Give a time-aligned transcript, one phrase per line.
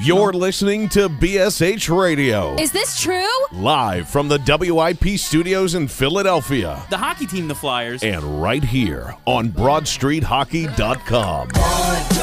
[0.00, 2.56] You're listening to BSH Radio.
[2.56, 3.28] Is this true?
[3.52, 6.82] Live from the WIP studios in Philadelphia.
[6.88, 8.02] The hockey team, the Flyers.
[8.02, 11.48] And right here on BroadStreetHockey.com.
[11.48, 12.14] One, two,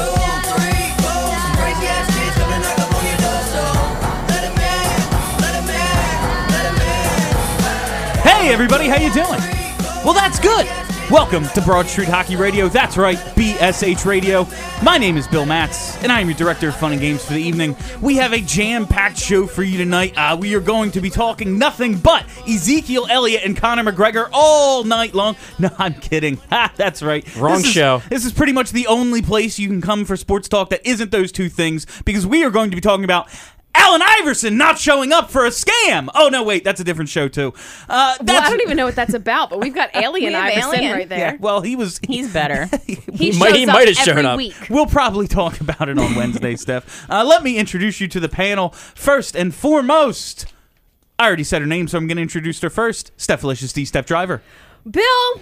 [0.50, 0.70] three.
[8.22, 9.40] Hey, everybody, how you doing?
[10.04, 10.66] Well, that's good.
[11.10, 12.68] Welcome to Broad Street Hockey Radio.
[12.68, 14.46] That's right, BSH Radio.
[14.80, 17.32] My name is Bill Matz, and I am your director of fun and games for
[17.32, 17.74] the evening.
[18.00, 20.14] We have a jam-packed show for you tonight.
[20.16, 24.84] Uh, we are going to be talking nothing but Ezekiel Elliott and Conor McGregor all
[24.84, 25.34] night long.
[25.58, 26.36] No, I'm kidding.
[26.50, 27.24] Ha, that's right.
[27.36, 28.02] Wrong This is- show.
[28.08, 31.10] This is pretty much the only place you can come for sports talk that isn't
[31.10, 33.28] those two things, because we are going to be talking about.
[33.80, 36.08] Allen Iverson not showing up for a scam.
[36.14, 37.54] Oh no, wait, that's a different show too.
[37.88, 40.74] Uh, Well, I don't even know what that's about, but we've got Alien We Iverson
[40.74, 40.92] Alien.
[40.92, 41.18] right there.
[41.18, 41.98] Yeah, well, he was.
[42.06, 42.68] He's better.
[43.20, 44.36] He, might- shows he up might have shown up.
[44.38, 44.54] Week.
[44.70, 47.06] We'll probably talk about it on Wednesday, Steph.
[47.10, 48.70] Uh, let me introduce you to the panel.
[48.70, 50.46] First and foremost,
[51.18, 53.10] I already said her name, so I'm going to introduce her first.
[53.16, 54.40] Steph Delicious D, Steph Driver.
[54.90, 55.40] Bill,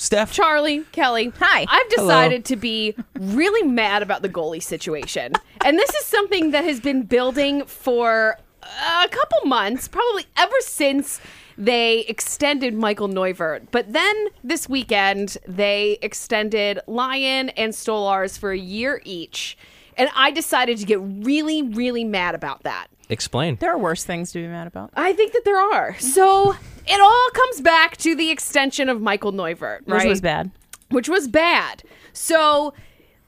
[0.00, 0.32] Steph.
[0.32, 1.30] Charlie, Kelly.
[1.40, 1.66] Hi.
[1.68, 5.34] I've decided to be really mad about the goalie situation.
[5.62, 11.20] And this is something that has been building for a couple months, probably ever since
[11.58, 13.66] they extended Michael Neuvirth.
[13.70, 19.58] But then this weekend, they extended Lyon and Stolarz for a year each.
[19.98, 22.86] And I decided to get really, really mad about that.
[23.10, 23.56] Explain.
[23.60, 24.90] there are worse things to be mad about.
[24.94, 25.98] I think that there are.
[25.98, 26.52] So
[26.86, 30.02] it all comes back to the extension of Michael Neuvirth, right?
[30.02, 30.50] Which was bad.
[30.90, 31.82] Which was bad.
[32.12, 32.72] So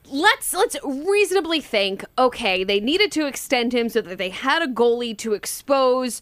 [0.09, 4.67] let's let's reasonably think, okay, they needed to extend him so that they had a
[4.67, 6.21] goalie to expose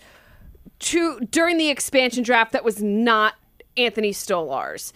[0.80, 3.36] to during the expansion draft that was not
[3.78, 4.92] Anthony Stolarz.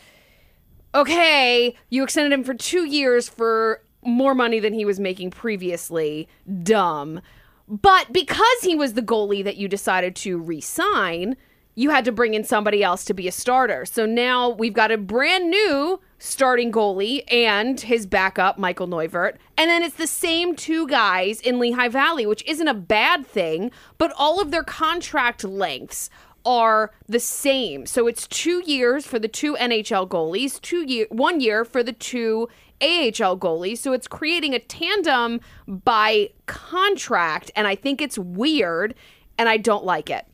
[0.94, 6.28] Okay, you extended him for 2 years for more money than he was making previously.
[6.64, 7.22] Dumb.
[7.68, 11.36] But because he was the goalie that you decided to re-sign,
[11.76, 13.86] you had to bring in somebody else to be a starter.
[13.86, 19.36] So now we've got a brand new starting goalie and his backup, Michael Neuvirth.
[19.58, 23.72] And then it's the same two guys in Lehigh Valley, which isn't a bad thing,
[23.98, 26.10] but all of their contract lengths
[26.46, 27.86] are the same.
[27.86, 31.92] So it's two years for the two NHL goalies, two year, one year for the
[31.92, 32.48] two
[32.82, 33.78] AHL goalies.
[33.80, 38.96] So it's creating a tandem by contract, and I think it's weird,
[39.38, 40.26] and I don't like it.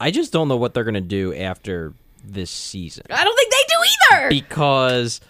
[0.00, 1.94] I just don't know what they're going to do after
[2.24, 3.04] this season.
[3.10, 4.28] I don't think they do either.
[4.28, 5.20] Because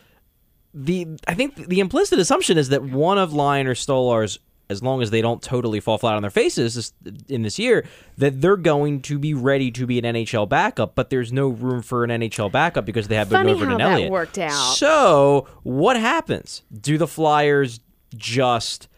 [0.73, 4.39] the I think the implicit assumption is that one of Lyon or Stolarz
[4.71, 6.93] as long as they don't totally fall flat on their faces this,
[7.29, 7.85] in this year,
[8.17, 11.83] that they're going to be ready to be an NHL backup, but there's no room
[11.83, 14.11] for an NHL backup because they have Funny how and Elliott.
[14.11, 14.75] worked out.
[14.77, 16.63] So what happens?
[16.73, 17.81] Do the Flyers
[18.17, 18.89] just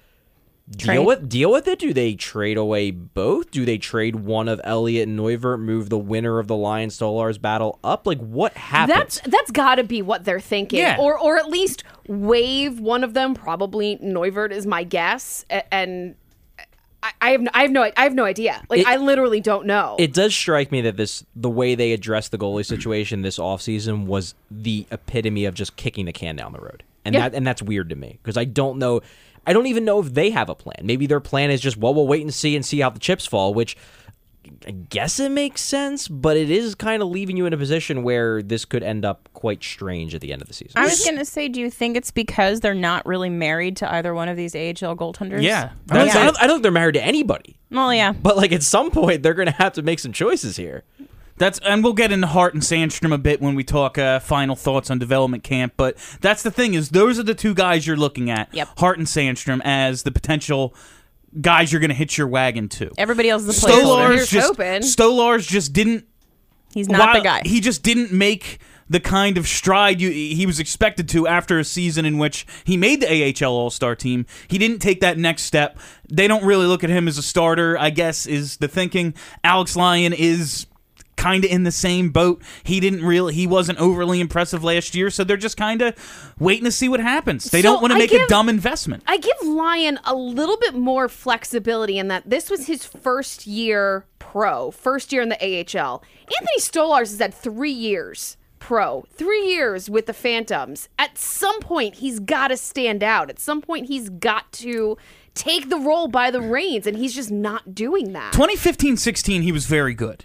[0.70, 0.98] deal Trade?
[1.06, 1.78] with deal with it?
[1.78, 3.50] Do they trade away both?
[3.50, 7.40] Do they trade one of Elliott and Neuvirth, move the winner of the Lyon Stolarz
[7.40, 8.06] battle up?
[8.06, 8.96] Like what happens?
[8.98, 10.96] That's that's got to be what they're thinking, Yeah.
[10.98, 13.34] or or at least waive one of them.
[13.34, 16.16] Probably Neuvirth is my guess, and
[17.02, 18.62] I, I have no, I have no I have no idea.
[18.68, 19.96] Like It- I literally don't know.
[19.98, 24.06] It does strike me that this the way they addressed the goalie situation this offseason
[24.06, 26.82] was the epitome of just kicking the can down the road.
[27.04, 27.28] And Yeah.
[27.28, 29.00] that and that's weird to me because I don't know
[29.46, 30.78] I don't even know if they have a plan.
[30.82, 33.26] Maybe their plan is just well we'll wait and see and see how the chips
[33.26, 33.76] fall, which
[34.66, 38.04] I guess it makes sense, but it is kind of leaving you in a position
[38.04, 40.72] where this could end up quite strange at the end of the season.
[40.76, 43.92] I was going to say, do you think it's because they're not really married to
[43.92, 45.42] either one of these AHL goaltenders?
[45.42, 45.70] Yeah.
[45.90, 46.18] I don't, Yeah.
[46.18, 48.12] I, don't, I don't think they're married to anybody, Well, yeah.
[48.12, 50.84] but like at some point they're going to have to make some choices here.
[51.38, 54.56] That's and we'll get into Hart and Sandstrom a bit when we talk uh, final
[54.56, 55.74] thoughts on development camp.
[55.76, 58.68] But that's the thing is those are the two guys you're looking at, Yep.
[58.78, 60.74] Hart and Sandstrom, as the potential
[61.40, 62.90] guys you're going to hitch your wagon to.
[62.96, 64.16] Everybody else is a placeholder.
[64.16, 64.80] Stolarz just hoping.
[64.82, 66.06] Stolarz just didn't
[66.72, 67.42] He's not while- the guy.
[67.44, 68.58] He just didn't make
[68.88, 72.76] the kind of stride you, he was expected to after a season in which he
[72.76, 74.26] made the AHL All Star team.
[74.46, 75.76] He didn't take that next step.
[76.08, 79.14] They don't really look at him as a starter, I guess, is the thinking.
[79.42, 80.66] Alex Lyon is
[81.26, 82.40] kind of in the same boat.
[82.62, 85.94] He didn't really, he wasn't overly impressive last year, so they're just kind of
[86.38, 87.44] waiting to see what happens.
[87.50, 89.02] They So don't want to make a dumb investment.
[89.08, 94.06] I give Lyon a little bit more flexibility in that this was his first year
[94.20, 96.04] pro, first year in the AHL.
[96.20, 100.88] Anthony Stolarz has had three years pro, three years with the Phantoms.
[100.98, 103.30] At some point, he's got to stand out.
[103.30, 104.96] At some point, he's got to
[105.34, 108.32] take the role by the reins, and he's just not doing that.
[108.32, 110.24] 2015-16, he was very good.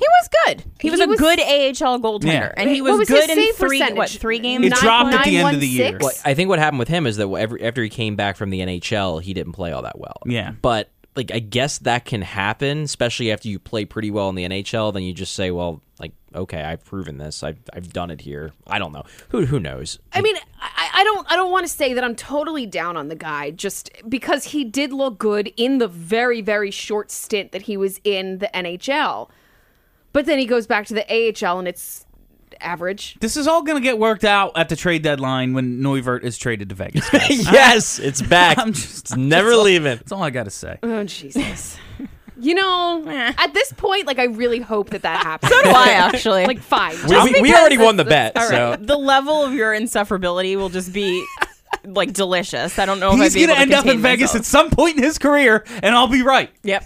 [0.00, 0.64] He was good.
[0.80, 2.52] He was He a was- good AHL goaltender, Yeah.
[2.56, 3.96] and he was, was good in three percentage?
[3.96, 4.66] what three games.
[4.66, 5.98] It dropped at the end of the year.
[6.00, 8.50] Well, I think what happened with him is that every, after he came back from
[8.50, 10.16] the NHL, he didn't play all that well.
[10.26, 10.52] Yeah.
[10.62, 14.44] But like I guess that can happen, especially after you play pretty well in the
[14.48, 14.92] NHL.
[14.94, 17.42] Then you just say, well, like okay, I've proven this.
[17.42, 18.52] I've I've done it here.
[18.66, 19.04] I don't know.
[19.30, 19.98] Who who knows?
[20.12, 23.08] I mean, I, I don't I don't want to say that I'm totally down on
[23.08, 27.62] the guy just because he did look good in the very very short stint that
[27.62, 29.28] he was in the NHL,
[30.12, 32.06] but then he goes back to the AHL and it's
[32.60, 33.16] average.
[33.20, 36.36] This is all going to get worked out at the trade deadline when Neuvirth is
[36.38, 37.08] traded to Vegas.
[37.30, 38.58] yes, it's back.
[38.58, 39.96] I'm just- it's never leaving.
[39.96, 40.78] That's all I got to say.
[40.82, 41.78] Oh Jesus!
[42.40, 45.52] you know, at this point, like I really hope that that happens.
[45.52, 46.46] So do I actually.
[46.46, 46.96] like fine.
[47.08, 48.86] We, we, we already won the bet, all so right.
[48.86, 51.24] the level of your insufferability will just be
[51.84, 52.78] like delicious.
[52.78, 54.34] I don't know if He's I'd be going to able end up in contain Vegas
[54.34, 56.50] at some point in his career, and I'll be right.
[56.62, 56.84] Yep.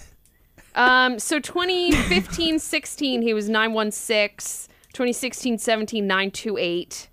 [0.75, 4.71] Um, so 2015 16, he was 916.
[4.93, 7.09] 2016 17, 928.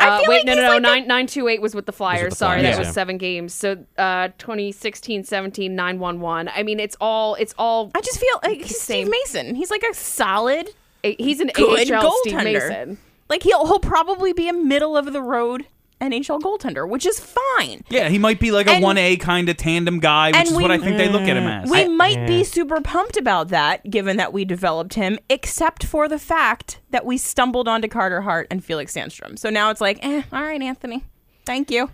[0.00, 0.68] I Uh, wait, like no, no, no.
[0.68, 2.30] like a- nine, 928 was with the Flyers.
[2.32, 3.52] the Sorry, Flyers, that was seven games.
[3.54, 6.50] So uh, 2016 17, 911.
[6.54, 9.54] I mean, it's all, it's all, I just feel like he's Steve Mason.
[9.54, 10.68] He's like a solid,
[11.02, 12.44] he's an good AHL Steve goaltender.
[12.44, 12.98] Mason.
[13.28, 15.66] Like he'll he'll probably be a middle of the road
[16.00, 17.82] NHL goaltender, which is fine.
[17.88, 20.54] Yeah, he might be like a And- 1A kind of tandem guy, which and is
[20.56, 21.70] we- what I think they look at him as.
[21.70, 26.18] We might be super pumped about that, given that we developed him, except for the
[26.18, 29.38] fact that we stumbled onto Carter Hart and Felix Sandstrom.
[29.38, 31.04] So now it's like, eh, all right, Anthony,
[31.44, 31.90] thank you.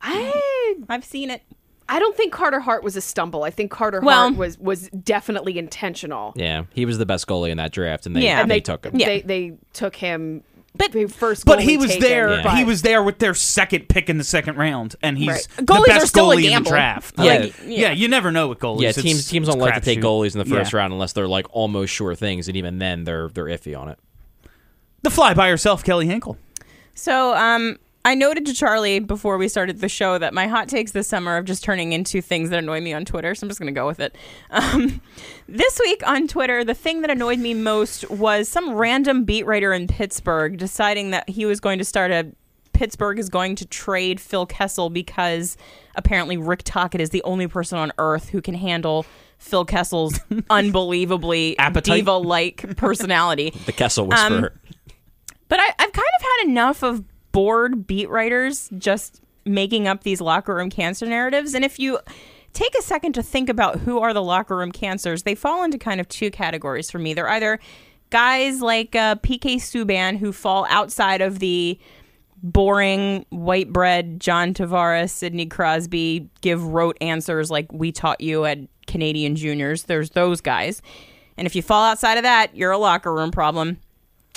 [0.00, 1.42] I, I've seen it.
[1.90, 3.44] I don't think Carter Hart was a stumble.
[3.44, 6.34] I think Carter Well- Hart was, was definitely intentional.
[6.36, 8.42] yeah, he was the best goalie in that draft, and they, Yeah.
[8.42, 8.92] and they, And took him.
[8.94, 9.06] Yeah.
[9.06, 10.44] They, they took him,
[10.76, 12.30] But- first but he was taken, there.
[12.40, 12.56] Yeah.
[12.56, 15.48] He was there with their second pick in the second round, and he's Right.
[15.56, 17.14] the Goalies best are still goalie in the draft.
[17.18, 17.24] Yeah.
[17.38, 17.90] Like, yeah.
[17.90, 18.82] you never know with goalies.
[18.82, 20.02] Yeah, It's- teams teams it's don't like to take crapshoot.
[20.02, 20.78] goalies in the first Yeah.
[20.78, 23.98] round unless they're like almost sure things, and even then they're they're iffy on it.
[25.02, 26.36] The fly by herself, Kelly Hinkle.
[26.94, 30.92] So, um, I noted to Charlie before we started the show that my hot takes
[30.92, 33.34] this summer of just turning into things that annoy me on Twitter.
[33.34, 34.16] So I'm just going to go with it.
[34.48, 35.02] Um,
[35.46, 39.74] this week on Twitter, the thing that annoyed me most was some random beat writer
[39.74, 42.32] in Pittsburgh deciding that he was going to start a.
[42.72, 45.58] Pittsburgh is going to trade Phil Kessel because
[45.94, 49.04] apparently Rick Tocchet is the only person on earth who can handle
[49.36, 50.18] Phil Kessel's
[50.48, 51.96] unbelievably Appetite.
[51.96, 53.52] diva-like personality.
[53.66, 54.54] The Kessel whisperer.
[55.48, 57.04] But I, I've kind of had enough of
[57.38, 61.54] bored beat writers just making up these locker room cancer narratives.
[61.54, 62.00] And if you
[62.52, 65.78] take a second to think about who are the locker room cancers, they fall into
[65.78, 67.14] kind of two categories for me.
[67.14, 67.60] They're either
[68.10, 71.78] guys like uh, PK Subban who fall outside of the
[72.42, 78.58] boring white bread John Tavares, Sidney Crosby give rote answers like we taught you at
[78.88, 79.84] Canadian juniors.
[79.84, 80.82] There's those guys.
[81.36, 83.78] And if you fall outside of that, you're a locker room problem.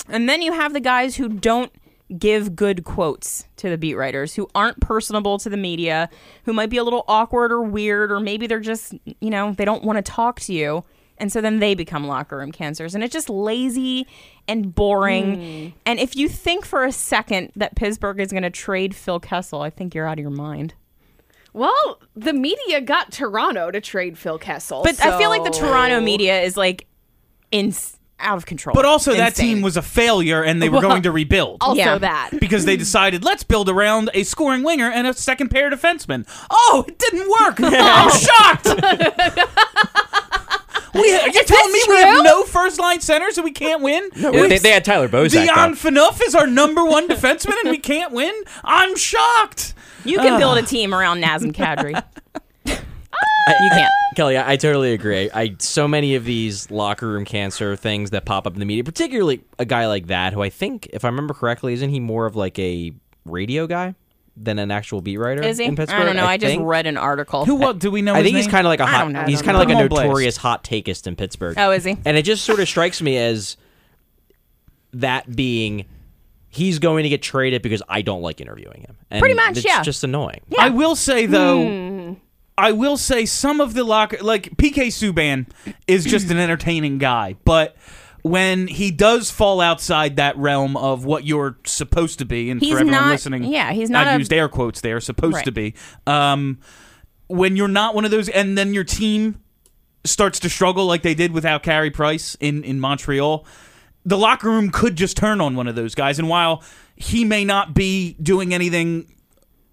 [0.08, 1.72] And then you have the guys who don't
[2.18, 6.08] give good quotes to the beat writers, who aren't personable to the media,
[6.44, 9.64] who might be a little awkward or weird, or maybe they're just, you know, they
[9.64, 10.84] don't want to talk to you.
[11.18, 12.94] And so then they become locker room cancers.
[12.94, 14.06] And it's just lazy
[14.48, 15.36] and boring.
[15.36, 15.76] Hmm.
[15.86, 19.60] And if you think for a second that Pittsburgh is going to trade Phil Kessel,
[19.60, 20.74] I think you're out of your mind.
[21.52, 24.82] Well, the media got Toronto to trade Phil Kessel.
[24.82, 26.86] But I feel like the Toronto media is like
[27.50, 27.72] in
[28.22, 28.74] out of control.
[28.74, 29.56] But also, that Insane.
[29.56, 31.58] team was a failure, and they were Well, going to rebuild.
[31.60, 31.98] Also Yeah.
[31.98, 32.30] that.
[32.40, 36.26] because they decided let's build around a scoring winger and a second pair defenseman.
[36.50, 37.56] Oh, it didn't work.
[37.60, 38.66] I'm shocked.
[40.94, 42.22] we, you're telling me we have true?
[42.22, 44.10] no first line centers and we can't win?
[44.14, 45.30] they, they- they had Tyler Bozak.
[45.32, 45.76] Dion though.
[45.76, 48.32] Phaneuf is our number one defenseman and we can't win?
[48.64, 49.74] I'm shocked.
[50.04, 52.02] You can build a team around Nazem Kadri.
[53.48, 53.90] You can't.
[54.16, 55.30] Kelly, I, I totally agree.
[55.32, 58.84] I so many of these locker room cancer things that pop up in the media,
[58.84, 62.26] particularly a guy like that, who I think, if I remember correctly, isn't he more
[62.26, 62.92] of like a
[63.24, 63.94] radio guy
[64.36, 65.42] than an actual beat writer?
[65.42, 65.64] Is he?
[65.64, 66.00] In Pittsburgh?
[66.02, 66.26] I don't know.
[66.26, 66.62] I, just think?
[66.66, 67.44] read an article.
[67.44, 68.14] Who what do we know?
[68.14, 69.10] I his think he's kind of like a hot.
[69.10, 69.24] know.
[69.24, 71.56] He's kind of like a Put him on notorious hot takeist in Pittsburgh.
[71.58, 71.96] Oh, is he?
[72.04, 73.56] And it just sort of strikes me as
[74.92, 75.86] that being
[76.48, 78.96] he's going to get traded because I don't like interviewing him.
[79.10, 79.82] And Pretty much, it's yeah.
[79.82, 80.40] just annoying.
[80.58, 82.12] I will say though, Hmm.
[82.58, 85.46] I will say some of the locker like PK Subban
[85.86, 87.76] is just an entertaining guy, but
[88.22, 92.70] when he does fall outside that realm of what you're supposed to be, and He's
[92.72, 95.00] for everyone not- listening, yeah, he's not I a- used air quotes there.
[95.00, 95.74] Supposed to be.
[96.06, 96.58] Um,
[97.26, 99.40] when you're not one of those, and then your team
[100.04, 103.44] starts to struggle like they did without Carey Price in in Montreal,
[104.04, 106.18] the locker room could just turn on one of those guys.
[106.18, 106.62] And while
[106.96, 109.06] he may not be doing anything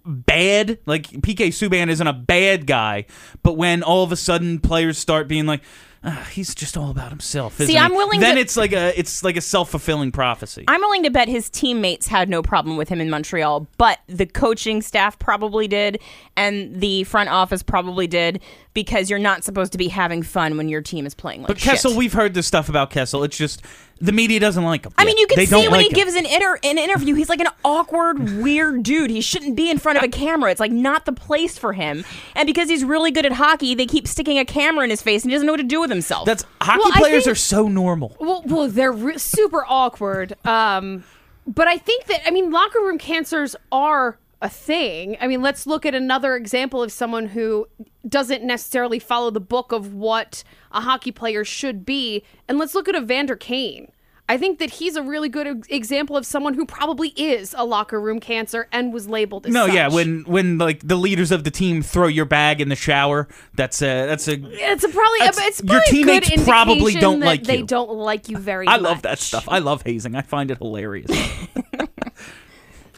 [0.04, 3.06] bad, like PK Subban isn't a bad guy,
[3.42, 5.62] but when all of a sudden players start being like.
[6.02, 7.58] "Ah, he's just all about himself.
[7.58, 10.12] See, isn't he?" I'm willing Then to- it's like a it's like a self fulfilling
[10.12, 10.64] prophecy.
[10.66, 14.24] I'm willing to bet his teammates had no problem with him in Montreal, but the
[14.24, 16.00] coaching staff probably did,
[16.38, 18.40] and the front office probably did,
[18.72, 21.58] because you're not supposed to be having fun when your team is playing like but
[21.58, 21.98] Kessel, shit.
[21.98, 23.22] we've heard this stuff about Kessel.
[23.22, 23.60] It's just
[24.00, 24.92] the media doesn't like him.
[24.96, 25.92] I mean, you can They see when like he him.
[25.94, 29.10] gives an, inter- an interview, he's like an awkward, weird dude.
[29.10, 30.50] He shouldn't be in front of a camera.
[30.50, 32.04] It's like not the place for him.
[32.34, 35.22] And because he's really good at hockey, they keep sticking a camera in his face,
[35.22, 36.24] and he doesn't know what to do with himself.
[36.26, 38.16] That's hockey Well, players think- are so normal.
[38.18, 40.34] Well, well, they're re- super awkward.
[40.46, 41.04] Um,
[41.46, 45.16] but I think that I mean, locker room cancers are a thing.
[45.20, 47.66] I mean, let's look at another example of someone who
[48.08, 50.42] doesn't necessarily follow the book of what
[50.72, 53.92] a hockey player should be, and let's look at Evander Kane.
[54.28, 58.00] I think that he's a really good example of someone who probably is a locker
[58.00, 59.74] room cancer and was labeled as No, such.
[59.74, 63.26] yeah, when when like the leaders of the team throw your bag in the shower,
[63.54, 67.18] that's a that's a it's a probably it's your probably a good teammates probably don't
[67.18, 67.66] like they you.
[67.66, 68.74] don't like you very much.
[68.74, 68.88] I much.
[68.88, 69.48] love that stuff.
[69.48, 70.14] I love hazing.
[70.14, 71.10] I find it hilarious.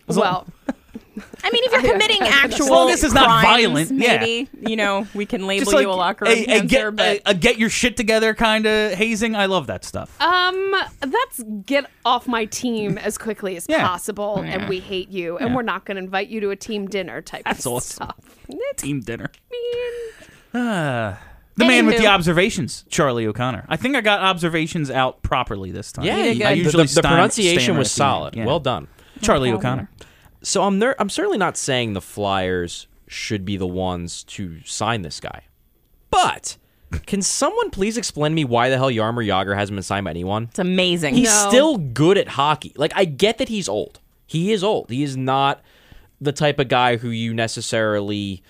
[0.08, 0.46] Well,
[1.44, 3.44] I mean, if you're committing actual long as it's not crimes,
[3.88, 4.18] violent, yeah.
[4.20, 6.90] maybe you know we can label like you a locker room a, a cancer.
[6.90, 9.36] get but a, a get your shit together kind of hazing.
[9.36, 10.18] I love that stuff.
[10.20, 10.74] Um,
[11.06, 13.86] let's get off my team as quickly as Yeah.
[13.86, 16.86] possible, and we hate you, and we're not going to invite you to a team
[16.88, 17.94] dinner type That's of awesome.
[18.06, 18.16] stuff.
[18.76, 19.30] Team dinner.
[20.54, 21.18] Ah,
[21.56, 23.64] the man with the observations, Charlie O'Connor.
[23.68, 26.04] I think I got observations out properly this time.
[26.04, 28.10] Yeah, You you- I usually the, the stam- pronunciation was at the end.
[28.12, 28.36] solid.
[28.36, 28.46] Yeah.
[28.46, 28.88] Well done.
[29.20, 29.88] Charlie O'Connor.
[30.42, 35.20] So I'm I'm certainly not saying the Flyers should be the ones to sign this
[35.20, 35.42] guy,
[36.10, 36.56] but
[37.06, 40.10] can someone please explain to me why the hell Jaromir Jagr hasn't been signed by
[40.10, 40.44] anyone?
[40.50, 41.14] it's amazing.
[41.14, 41.48] He's No.
[41.48, 42.72] still good at hockey.
[42.76, 44.00] Like I get that he's old.
[44.26, 44.90] He is old.
[44.90, 45.62] He is not
[46.20, 48.42] the type of guy who you necessarily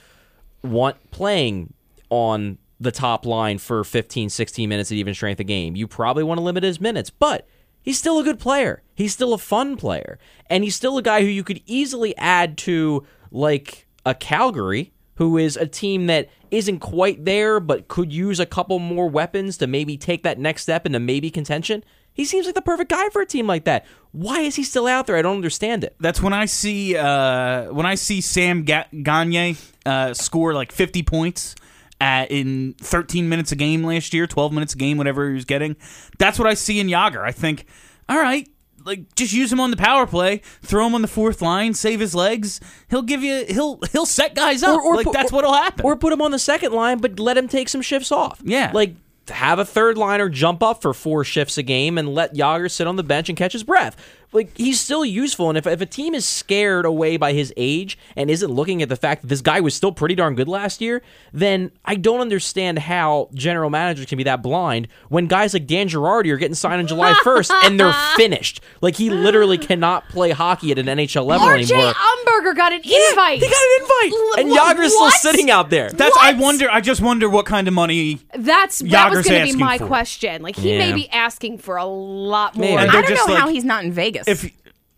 [0.62, 1.72] want playing
[2.10, 5.74] on the top line for 15, 16 minutes at even strength of game.
[5.76, 7.46] You probably want to limit his minutes, but
[7.82, 8.82] he's still a good player.
[8.94, 10.18] He's still a fun player.
[10.48, 15.36] And he's still a guy who you could easily add to like a Calgary, who
[15.36, 19.66] is a team that isn't quite there but could use a couple more weapons to
[19.66, 21.84] maybe take that next step into maybe contention.
[22.14, 23.86] He seems like the perfect guy for a team like that.
[24.12, 25.16] Why is he still out there?
[25.16, 25.96] I don't understand it.
[25.98, 31.02] That's when I see uh, when I see Sam Ga- Gagner uh, score like 50
[31.04, 31.54] points
[32.02, 35.44] at, in 13 minutes a game last year, 12 minutes a game, whatever he was
[35.44, 35.76] getting.
[36.18, 37.22] That's what I see in Jagr.
[37.22, 37.64] I think,
[38.08, 38.48] all right,
[38.84, 42.00] like just use him on the power play, throw him on the fourth line, save
[42.00, 42.58] his legs.
[42.90, 44.80] He'll give you he'll he'll set guys up.
[44.80, 45.86] or like put- that's what'll happen.
[45.86, 48.40] Or put him on the second line, but let him take some shifts off.
[48.42, 48.72] Yeah.
[48.74, 48.96] Like
[49.28, 52.88] have a third liner jump up for four shifts a game and let Jagr sit
[52.88, 53.96] on the bench and catch his breath.
[54.32, 57.98] Like he's still useful, and if, if a team is scared away by his age
[58.16, 60.80] and isn't looking at the fact that this guy was still pretty darn good last
[60.80, 65.66] year, then I don't understand how general managers can be that blind when guys like
[65.66, 68.60] Dan Girardi are getting signed on July 1st and they're finished.
[68.80, 71.92] Like he literally cannot play hockey at an NHL level RJ anymore.
[71.92, 73.38] Umberger got an invite.
[73.42, 75.90] He got an invite, L- and wh- Jagr's still sitting out there.
[75.90, 76.42] that's I What?
[76.42, 76.70] wonder.
[76.70, 78.20] I just wonder what kind of money.
[78.34, 79.86] That's that was going to be my for.
[79.86, 80.42] question.
[80.42, 82.64] Like he may be asking for a lot more.
[82.64, 82.76] Maybe.
[82.78, 84.21] I don't they're just know how he's not in Vegas.
[84.26, 84.50] If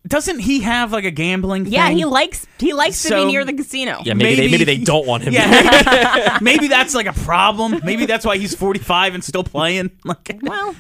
[0.07, 1.67] doesn't he have like a gambling?
[1.67, 1.97] yeah, thing?
[1.97, 4.01] he likes he likes to So- be near the casino.
[4.05, 5.33] Yeah, maybe, they Maybe- maybe they don't want him.
[5.35, 7.81] Yeah, maybe, maybe that's like a problem.
[7.85, 9.91] Maybe that's why he's 45 and still playing.
[10.05, 10.75] Like, Well,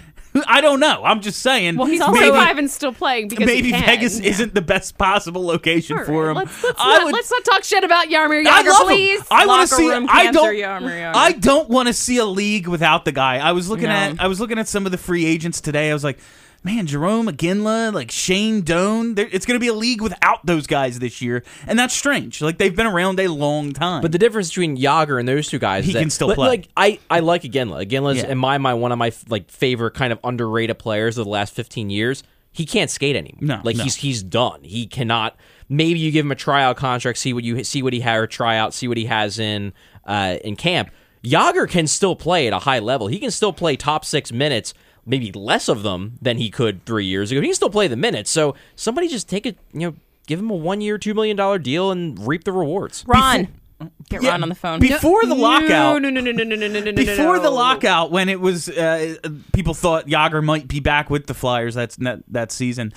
[0.49, 1.05] I don't know.
[1.05, 1.77] I'm just saying.
[1.77, 3.87] Well, he's He's also- maybe, alive and still playing because maybe he can.
[3.87, 6.37] Vegas isn't the best possible location All for right, him.
[6.37, 9.23] Let's, let's, I not, would- let's not talk shit about Jaromir I Jagr, love him.
[9.31, 9.89] I want to Locker see.
[9.91, 10.55] room I cancer, don't.
[10.57, 11.15] Jaromir Jagr.
[11.15, 13.37] I don't want to see a league without the guy.
[13.39, 13.93] I was looking No.
[13.95, 14.21] at.
[14.21, 15.89] I was looking at some of the free agents today.
[15.91, 16.19] I was like,
[16.64, 19.14] man, Jarome Iginla, like Shane Doan.
[19.16, 22.40] It's going to be a league without those guys this year, and that's strange.
[22.42, 24.02] Like they've been around a long time.
[24.02, 26.49] But the difference between Jagr and those two guys, He is that- can still play.
[26.49, 27.87] Like I, I like Iginla.
[27.87, 28.28] Iginla's Yeah.
[28.30, 31.54] in my mind one of my like favorite kind of underrated players of the last
[31.54, 32.23] fifteen years.
[32.50, 33.38] He can't skate anymore.
[33.42, 33.85] No, like no.
[33.85, 34.61] he's he's done.
[34.62, 35.37] He cannot.
[35.68, 38.26] Maybe you give him a tryout contract, see what you see what he had or
[38.26, 39.73] tryout, see what he has in
[40.06, 40.90] uh, in camp.
[41.25, 43.06] Jagr can still play at a high level.
[43.06, 44.75] He can still play top six minutes,
[45.07, 47.41] maybe less of them than he could three years ago.
[47.41, 48.31] He can still play the minutes.
[48.31, 49.95] So somebody just take it, you know,
[50.27, 53.05] give him a one year, $2 million deal and reap the rewards.
[53.07, 53.43] Ron.
[53.43, 53.61] Before-
[54.09, 56.01] Get yeah, Ron on the phone before the lockout.
[56.01, 56.93] No, no, no, no, no, no, no, no.
[56.93, 57.43] Before no.
[57.43, 59.17] the lockout, when it was, uh,
[59.53, 61.75] people thought Jagr might be back with the Flyers.
[61.75, 62.95] That's that, that season.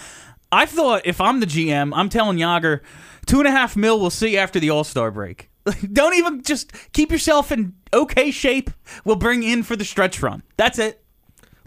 [0.52, 2.82] I thought if I'm the GM, I'm telling Jagr,
[3.26, 4.00] two and a half mil.
[4.00, 5.50] We'll see after the All Star break.
[5.92, 8.70] Don't even just keep yourself in okay shape.
[9.04, 10.44] We'll bring in for the stretch run.
[10.56, 11.04] That's it.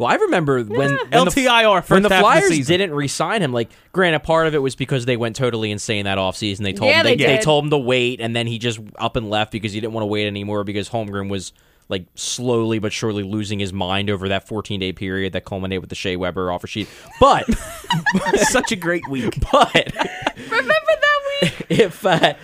[0.00, 3.42] Well, I remember when, when the- LTIR first when the of the Flyers didn't re-sign
[3.42, 3.52] him.
[3.52, 6.62] Like, granted, part of it was because they went totally insane that offseason.
[6.62, 8.80] They told Yeah, him they, they they told him to wait, and then he just
[8.98, 11.52] up and left because he didn't want to wait anymore because Holmgren was
[11.90, 15.90] like slowly but surely losing his mind over that 14 day period that culminated with
[15.90, 16.88] the Shea Weber offer sheet.
[17.20, 17.44] But
[18.36, 19.38] Such a great week.
[19.52, 19.92] but
[20.36, 21.66] Remember that week?
[21.68, 22.34] if uh,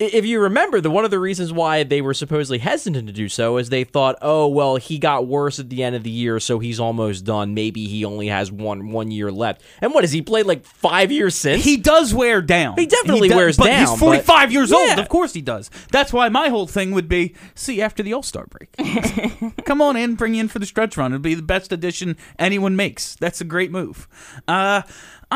[0.00, 3.28] if you remember, the one of the reasons why they were supposedly hesitant to do
[3.28, 6.40] so is they thought, oh well, he got worse at the end of the year,
[6.40, 7.54] so he's almost done.
[7.54, 9.62] Maybe he only has one one year left.
[9.80, 11.62] And what has he played like five years since?
[11.64, 12.76] He does wear down.
[12.76, 14.98] He definitely does- wears but down, He's 45 years old.
[14.98, 15.70] Of course he does.
[15.92, 18.72] That's why my whole thing would be see after the All Star break.
[19.64, 21.12] Come on in, bring you in for the stretch run.
[21.12, 23.14] It'd be the best addition anyone makes.
[23.16, 24.08] That's a great move.
[24.48, 24.82] Uh,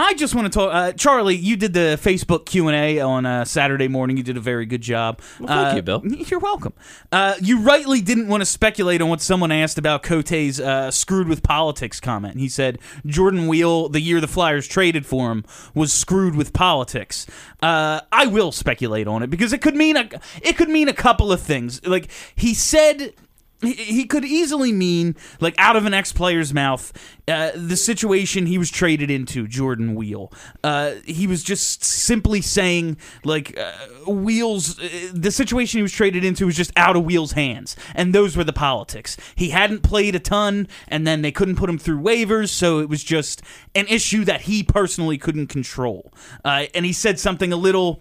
[0.01, 1.35] I just want to talk, uh, Charlie.
[1.35, 4.17] You did the Facebook Q and A on uh, Saturday morning.
[4.17, 5.21] You did a very good job.
[5.21, 6.03] thank Uh, you, Bill.
[6.07, 6.73] You're welcome.
[7.11, 11.27] Uh, you rightly didn't want to speculate on what someone asked about Cote's uh, screwed
[11.27, 12.39] with politics comment.
[12.39, 17.27] He said Jordan Weal, the year the Flyers traded for him, was screwed with politics.
[17.61, 20.09] Uh, I will speculate on it because it could mean a
[20.41, 21.85] it could mean a couple of things.
[21.85, 23.15] Like he said.
[23.63, 26.93] He- could easily mean, like, out of an ex player's mouth,
[27.27, 30.33] uh, the situation he was traded into, Jordan Weal.
[30.63, 33.73] Uh, he was just simply saying, like, uh,
[34.07, 37.77] Weal's, uh, the situation he was traded into was just out of Weal's hands.
[37.95, 39.17] And those were the politics.
[39.35, 42.89] He hadn't played a ton, and then they couldn't put him through waivers, so it
[42.89, 43.43] was just
[43.75, 46.13] an issue that he personally couldn't control.
[46.45, 48.01] Uh, and he said something a little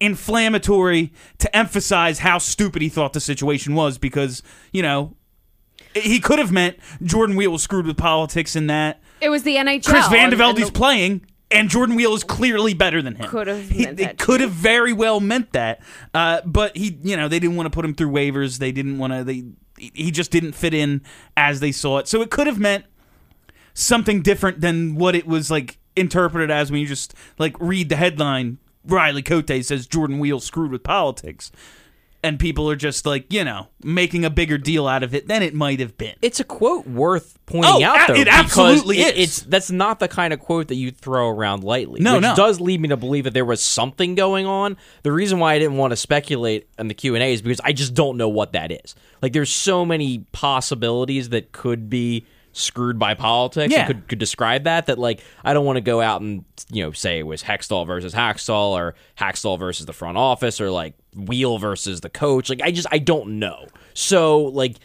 [0.00, 5.14] inflammatory to emphasize how stupid he thought the situation was because, you know,
[5.94, 9.56] he could have meant Jordan Weal was screwed with politics in that It was the
[9.56, 9.84] NHL.
[9.84, 13.28] Chris Van de and- the- playing and Jordan Weal is clearly better than him.
[13.28, 15.80] Could have meant could have very well meant that.
[16.12, 18.58] Uh, but he, you know, they didn't want to put him through waivers.
[18.58, 19.24] They didn't want to.
[19.24, 19.44] They
[19.78, 21.02] he just didn't fit in
[21.36, 22.08] as they saw it.
[22.08, 22.84] So it could have meant
[23.74, 27.96] something different than what it was like interpreted as when you just like read the
[27.96, 28.58] headline.
[28.86, 31.50] Riley Cote says Jordan Weal screwed with politics.
[32.22, 35.44] And people are just like, you know, making a bigger deal out of it than
[35.44, 36.14] it might have been.
[36.22, 38.14] it's a quote worth pointing Oh, out, though.
[38.14, 39.38] it absolutely it- is.
[39.38, 42.00] It's that's not the kind of quote that you throw around lightly.
[42.00, 42.34] No, which no.
[42.34, 44.76] does lead me to believe that there was something going on.
[45.04, 47.60] The reason why I didn't want to speculate in the Q and A is because
[47.62, 48.96] I just don't know what that is.
[49.22, 52.26] Like, there's so many possibilities that could be
[52.58, 53.86] screwed by politics Yeah.
[53.86, 56.90] could, could describe that that like I don't want to go out and you know
[56.92, 61.58] say it was Hextall versus Hakstol or Hakstol versus the front office or like Weal
[61.58, 64.76] versus the coach like I just I don't know so like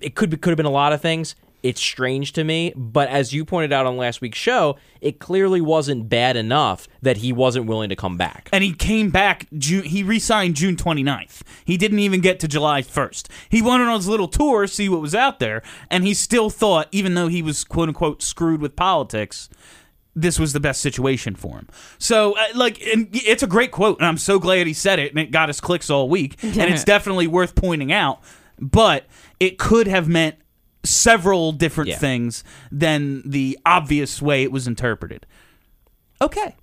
[0.00, 1.36] it could be could have been a lot of things.
[1.62, 5.60] It's strange to me, but as you pointed out on last week's show, it clearly
[5.60, 8.48] wasn't bad enough that he wasn't willing to come back.
[8.52, 11.42] and he came back June he re-signed June 29th.
[11.64, 13.28] He didn't even get to July 1st.
[13.48, 16.88] He went on his little tour, see what was out there, and he still thought
[16.90, 19.48] even though he was quote unquote screwed with politics,
[20.14, 21.68] this was the best situation for him.
[21.98, 25.10] So uh, like and it's a great quote and I'm so glad he said it
[25.12, 28.20] and it got us clicks all week and it's definitely worth pointing out,
[28.58, 29.06] but
[29.40, 30.36] it could have meant
[30.84, 31.98] several different Yeah.
[31.98, 35.26] things than the obvious way it was interpreted.
[36.20, 36.56] Okay.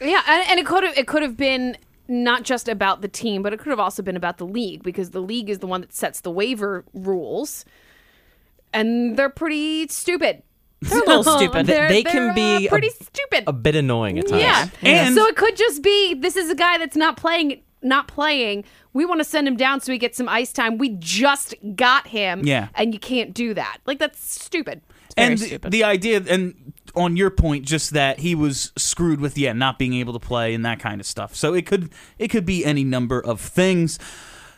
[0.00, 1.76] Yeah, and, and it could have it could have been
[2.08, 5.10] not just about the team, but it could have also been about the league because
[5.10, 7.64] the league is the one that sets the waiver rules,
[8.72, 10.42] and they're pretty stupid.
[10.80, 11.66] They're a little stupid.
[11.66, 13.44] They're, They can they're, uh, be a- pretty stupid.
[13.46, 14.42] A bit annoying at times.
[14.42, 14.68] yeah.
[14.82, 18.64] And- so it could just be this is a guy that's not playing not playing.
[18.92, 20.78] We want to send him down so he gets some ice time.
[20.78, 22.42] We just got him.
[22.44, 22.68] Yeah.
[22.74, 23.78] And you can't do that.
[23.86, 24.82] Like that's stupid.
[25.16, 25.72] and the, stupid.
[25.72, 29.94] the idea and on your point just that he was screwed with yeah not being
[29.94, 32.82] able to play and that kind of stuff so it could it could be any
[32.82, 33.98] number of things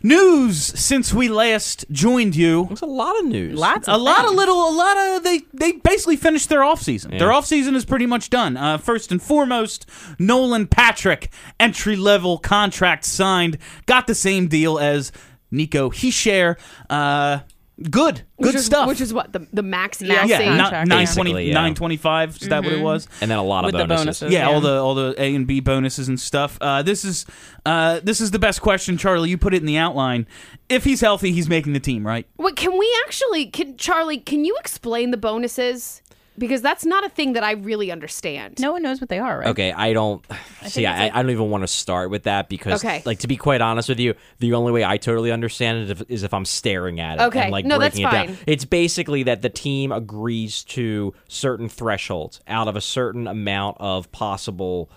[0.02, 3.58] news since we last joined you There's a lot of news.
[3.58, 7.18] Lots a of lot of little a lot of they they basically finished their offseason.
[7.18, 9.86] their offseason is pretty much done uh, first and foremost
[10.18, 15.12] nolan patrick entry level contract signed got the same deal as
[15.50, 16.56] nico Hischier.
[16.90, 17.40] uh
[17.90, 20.14] good good which is, stuff Which is what the the max Yeah.
[20.14, 20.58] max yeah, age.
[20.58, 21.54] not, 920, yeah.
[21.54, 24.20] 925 is that what it was and then a lot of With the bonuses.
[24.20, 24.32] bonuses.
[24.32, 24.54] yeah, Yeah.
[24.54, 26.58] all the all the A and B bonuses and stuff.
[26.60, 27.24] Uh, this is
[27.64, 29.30] uh, this is the best question, Charlie.
[29.30, 30.26] You put it in the outline.
[30.68, 32.26] If he's healthy, he's making the team, right?
[32.36, 36.01] Wait, can we actually can Charlie, can you explain the bonuses?
[36.38, 38.58] Because that's not a thing that I really understand.
[38.58, 39.48] No one knows what they are, right?
[39.48, 40.24] Okay, I don't
[40.64, 40.86] see.
[40.86, 43.02] I, like- I don't even want to start with that because, Okay.
[43.04, 46.22] like, to be quite honest with you, the only way I totally understand it is
[46.22, 47.42] if, I'm staring at it Okay.
[47.42, 48.38] and like No, that's breaking it down.
[48.46, 54.10] It's basically that the team agrees to certain thresholds out of a certain amount of
[54.10, 54.88] possible,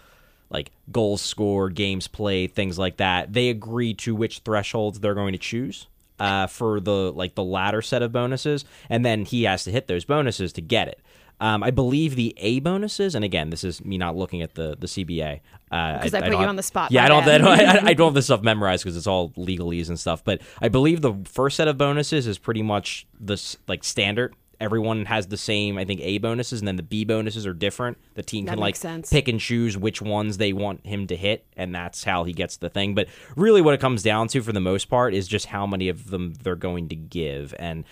[0.49, 3.33] like goals scored, games played, things like that.
[3.33, 5.87] They agree to which thresholds they're going to choose.
[6.17, 9.87] Uh, for the like the latter set of bonuses, and then he has to hit
[9.89, 11.01] those bonuses to get it.
[11.41, 14.75] Um, I believe the A bonuses, and again, this is me not looking at the
[14.79, 17.23] the CBA because I put you on the spot, Yeah, I don't.
[17.27, 17.47] I don't,
[17.87, 20.23] I, I don't have this stuff memorized because it's all legalese and stuff.
[20.23, 24.33] But I believe the first set of bonuses is pretty much the s- like standard.
[24.57, 27.97] Everyone has the same, I think, A bonuses, and then the B bonuses are different.
[28.13, 29.09] The team That can like sense.
[29.09, 32.55] pick and choose which ones they want him to hit, and that's how he gets
[32.55, 32.95] the thing.
[32.95, 35.89] But really, what it comes down to, for the most part, is just how many
[35.89, 37.53] of them they're going to give.
[37.59, 37.83] And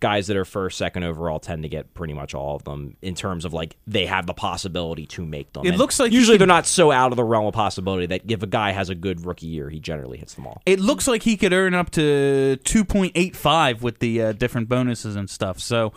[0.00, 3.14] guys that are first, second overall tend to get pretty much all of them in
[3.14, 5.64] terms of like they have the possibility to make them.
[5.64, 8.06] It And looks like usually could- they're not so out of the realm of possibility
[8.06, 10.60] that if a guy has a good rookie year, he generally hits them all.
[10.66, 15.28] It looks like he could earn up to 2.85 with the uh, different bonuses and
[15.30, 15.58] stuff.
[15.60, 15.92] So,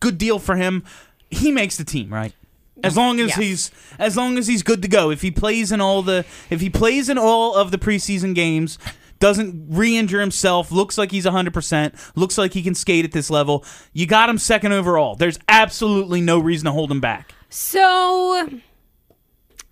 [0.00, 0.84] good deal for him.
[1.30, 2.32] He makes the team, right?
[2.84, 3.36] As long as Yes.
[3.38, 5.10] he's as long as he's good to go.
[5.10, 8.78] If he plays in all the if he plays in all of the preseason games,
[9.18, 13.64] doesn't re-injure himself, looks like he's 100%, looks like he can skate at this level,
[13.92, 15.16] you got him second overall.
[15.16, 17.34] There's absolutely no reason to hold him back.
[17.50, 18.48] So,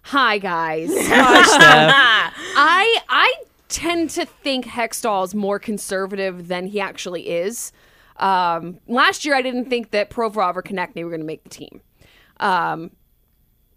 [0.02, 0.90] hi guys.
[1.08, 2.32] Hi.
[2.56, 3.34] I I
[3.68, 7.72] tend to think Hextall is more conservative than he actually is.
[8.18, 11.50] Um, last year, I didn't think that Provorov or Konecny were going to make the
[11.50, 11.82] team.
[12.40, 12.92] Um,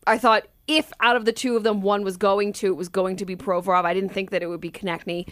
[0.08, 2.90] I thought if out of the two of them, one was going to, it was
[2.90, 3.84] going to be Provorov.
[3.86, 5.28] I didn't think that it would be Konecny.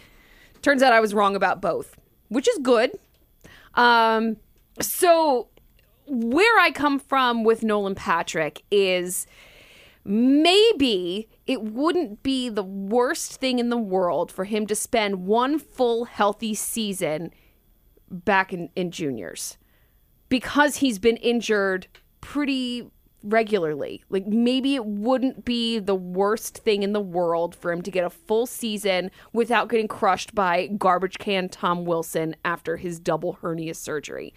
[0.67, 1.95] Turns out I was wrong about both,
[2.27, 2.91] which is good.
[3.75, 4.35] Um,
[4.81, 5.47] so
[6.07, 9.27] where I come from with Nolan Patrick is
[10.03, 15.57] maybe it wouldn't be the worst thing in the world for him to spend one
[15.57, 17.31] full healthy season
[18.11, 19.57] back in, in juniors
[20.27, 21.87] because he's been injured
[22.19, 22.91] pretty
[23.23, 24.03] regularly.
[24.09, 28.05] Like maybe it wouldn't be the worst thing in the world for him to get
[28.05, 33.73] a full season without getting crushed by garbage can Tom Wilson after his double hernia
[33.73, 34.33] surgery.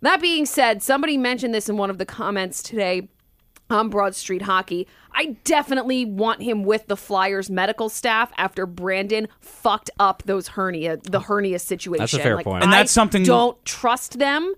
[0.00, 3.08] That being said, somebody mentioned this in one of the comments today
[3.72, 4.86] on Broad Street Hockey.
[5.14, 10.96] I definitely want him with the Flyers medical staff after Brandon fucked up those hernia
[10.98, 12.20] the hernia situation.
[12.20, 12.62] fair Like, point.
[12.64, 14.54] And I that's something- don't trust them.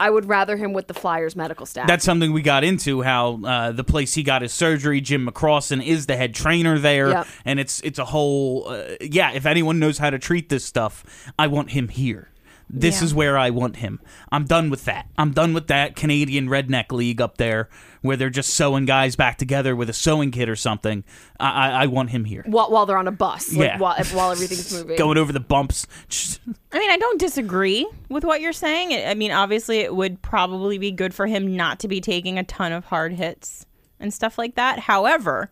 [0.00, 1.86] I would rather him with the Flyers medical staff.
[1.88, 3.02] That's something we got into.
[3.02, 7.10] How uh, the place he got his surgery, Jim McCrossin, is the head trainer there,
[7.10, 7.26] Yep.
[7.44, 8.68] and it's it's a whole.
[8.68, 11.04] Uh, yeah, if anyone knows how to treat this stuff,
[11.38, 12.28] I want him here.
[12.70, 13.06] This Yeah.
[13.06, 14.00] is where I want him.
[14.30, 15.06] I'm done with that.
[15.18, 17.68] I'm done with that Canadian redneck league up there
[18.02, 21.02] where they're just sewing guys back together with a sewing kit or something.
[21.40, 22.42] I, I, I want him here.
[22.46, 23.78] while, while they're on a bus, like, Yeah.
[23.78, 24.96] while, while everything's moving.
[24.96, 25.86] Going over the bumps.
[26.72, 28.92] I mean, I don't disagree with what you're saying.
[28.92, 32.38] I I mean, obviously, it would probably be good for him not to be taking
[32.38, 33.66] a ton of hard hits
[34.00, 34.80] and stuff like that.
[34.80, 35.50] However,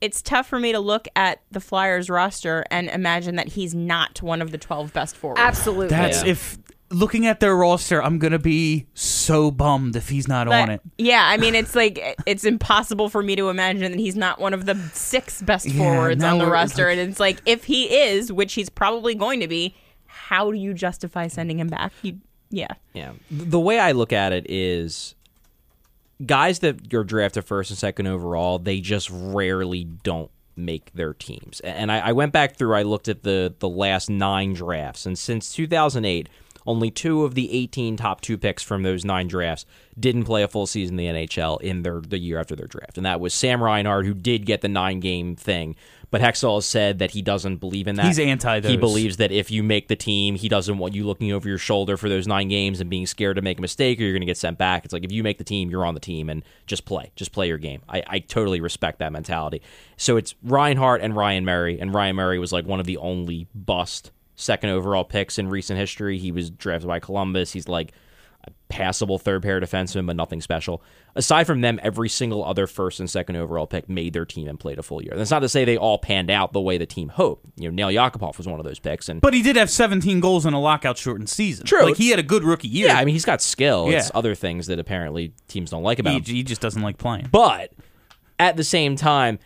[0.00, 4.22] it's tough for me to look at the Flyers roster and imagine that he's not
[4.22, 5.40] one of the 12 best forwards.
[5.40, 5.88] Absolutely.
[5.88, 6.30] That's Yeah.
[6.32, 6.58] if
[6.90, 10.80] looking at their roster, I'm gonna be so bummed if he's not on it.
[10.96, 14.54] Yeah, I mean, it's like it's impossible for me to imagine that he's not one
[14.54, 16.88] of the six best Yeah, forwards on the we're- roster.
[16.88, 19.74] And it's like, if he is, which he's probably going to be,
[20.06, 21.92] how do you justify sending him back?
[22.02, 22.18] You,
[22.50, 22.68] yeah.
[22.94, 23.12] Yeah.
[23.30, 25.14] The way I look at it is
[26.24, 31.60] guys that you're drafted first and second overall, they just rarely don't make their teams.
[31.60, 35.16] And I, I went back through, I looked at the, the last nine drafts, and
[35.16, 36.28] since 2008,
[36.68, 39.64] only two of the 18 top two picks from those nine drafts
[39.98, 42.98] didn't play a full season in the NHL in their the year after their draft.
[42.98, 45.76] And that was Sam Reinhart, who did get the nine game thing.
[46.10, 48.06] But Hextall has said that he doesn't believe in that.
[48.06, 48.70] He's anti those.
[48.70, 51.58] He believes that if you make the team, he doesn't want you looking over your
[51.58, 54.20] shoulder for those nine games and being scared to make a mistake or you're going
[54.20, 54.84] to get sent back.
[54.84, 57.12] It's like if you make the team, you're on the team and just play.
[57.16, 57.80] Just play your game.
[57.88, 59.62] I, I totally respect that mentality.
[59.96, 63.48] So it's Reinhart and Ryan Murray, and Ryan Murray was like one of the only
[63.54, 66.16] bust second overall picks in recent history.
[66.18, 67.52] He was drafted by Columbus.
[67.52, 67.92] He's like
[68.46, 70.80] a passable third pair defenseman, but nothing special.
[71.16, 74.60] Aside from them, every single other first and second overall pick made their team and
[74.60, 75.14] played a full year.
[75.16, 77.46] That's not to say they all panned out the way the team hoped.
[77.56, 80.20] You know, Nail Yakupov was one of those picks, and But he did have 17
[80.20, 81.66] goals in a lockout shortened season.
[81.66, 81.86] True.
[81.86, 82.86] Like he had a good rookie year.
[82.88, 83.88] yeah, I mean he's got skill.
[83.88, 84.10] It's Yeah.
[84.18, 86.24] other things that apparently teams don't like about he, him.
[86.36, 87.28] he just doesn't like playing.
[87.32, 87.72] But
[88.38, 89.40] at the same time,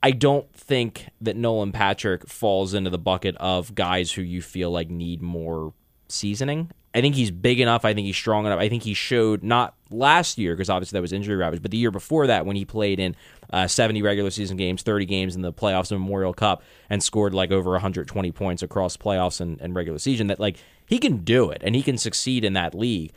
[0.00, 4.70] I don't think that Nolan Patrick falls into the bucket of guys who you feel
[4.70, 5.72] like need more
[6.08, 6.70] seasoning.
[6.94, 7.84] I think he's big enough.
[7.84, 8.58] I think he's strong enough.
[8.58, 11.76] I think he showed not last year because obviously that was injury ravaged, but the
[11.76, 13.14] year before that when he played in
[13.50, 17.50] uh, 70 regular season games, 30 games in the playoffs Memorial Cup, and scored like
[17.50, 21.62] over 120 points across playoffs and, and regular season, that like he can do it
[21.64, 23.12] and he can succeed in that league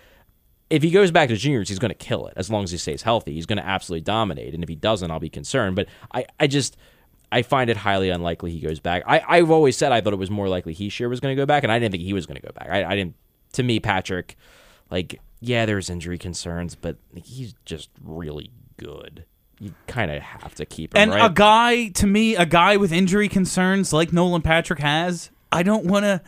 [0.72, 2.78] if he goes back to juniors, he's going to kill it as long as he
[2.78, 3.34] stays healthy.
[3.34, 4.54] He's going to absolutely dominate.
[4.54, 5.76] And if he doesn't, I'll be concerned.
[5.76, 6.78] But I, I just,
[7.32, 9.04] I find it highly unlikely he goes back.
[9.08, 11.42] I, I've always said I thought it was more likely he sure was going to
[11.42, 12.70] go back, and I didn't think he was going to go back.
[12.70, 13.16] I, I didn't,
[13.54, 14.36] to me, Patrick,
[14.90, 19.26] like, yeah, there's injury concerns, but he's just really good.
[19.60, 21.30] You kind of have to keep him, And right?
[21.30, 25.86] a guy, to me, a guy with injury concerns like Nolan Patrick has, I don't
[25.86, 26.22] want to.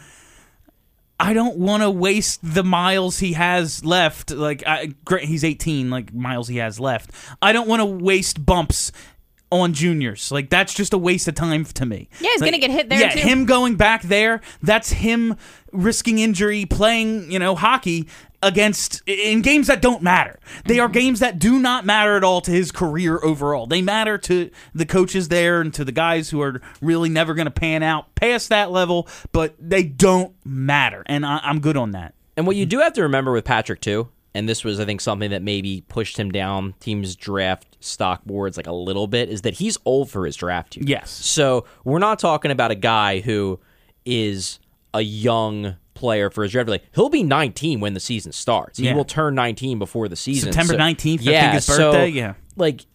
[1.19, 4.31] I don't want to waste the miles he has left.
[4.31, 7.11] Like, I, he's 18, like miles he has left.
[7.41, 8.91] I don't want to waste bumps
[9.53, 10.31] on juniors.
[10.31, 12.09] Like, that's just a waste of time to me.
[12.19, 13.19] Yeah, he's Like, gonna get hit there, Yeah, too.
[13.19, 15.35] him going back there, that's him
[15.71, 18.07] risking injury playing, you know, hockey
[18.41, 20.37] against in games that don't matter.
[20.65, 20.83] They Mm-hmm.
[20.85, 23.67] are games that do not matter at all to his career overall.
[23.67, 27.45] They matter to the coaches there and to the guys who are really never going
[27.45, 31.03] to pan out past that level, but they don't matter.
[31.05, 32.15] And I, I'm good on that.
[32.35, 35.01] And what you do have to remember with Patrick too, and this was I think
[35.01, 39.41] something that maybe pushed him down teams draft stock boards like a little bit, is
[39.43, 40.85] that he's old for his draft year.
[40.87, 41.11] Yes.
[41.11, 43.59] So we're not talking about a guy who
[44.05, 44.59] is
[44.93, 46.69] a young player for his draft.
[46.69, 48.79] Like he'll be 19 when the season starts.
[48.79, 50.51] He will turn 19 before the season.
[50.51, 52.33] September So- 19th, I think, yeah, his so, yeah.
[52.55, 52.85] Like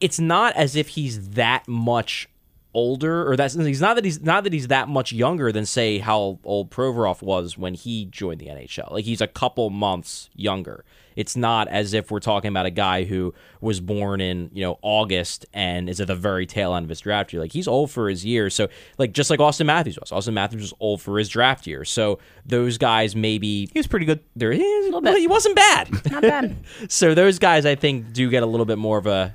[0.00, 2.28] it's not as if he's that much
[2.74, 5.98] older or that's he's not that he's not that he's that much younger than say
[5.98, 8.90] how old Provorov was when he joined the NHL.
[8.90, 10.84] Like he's a couple months younger.
[11.16, 14.80] It's not as if we're talking about a guy who was born in, you know,
[14.82, 17.40] August and is at the very tail end of his draft year.
[17.40, 18.50] Like he's old for his year.
[18.50, 20.10] So like just like Auston Matthews was.
[20.10, 21.84] Auston Matthews was old for his draft year.
[21.84, 24.20] So those guys maybe He was pretty good.
[24.34, 25.16] there is a little bit.
[25.18, 26.10] He wasn't bad.
[26.10, 26.56] Not bad.
[26.88, 29.32] so those guys I think do get a little bit more of a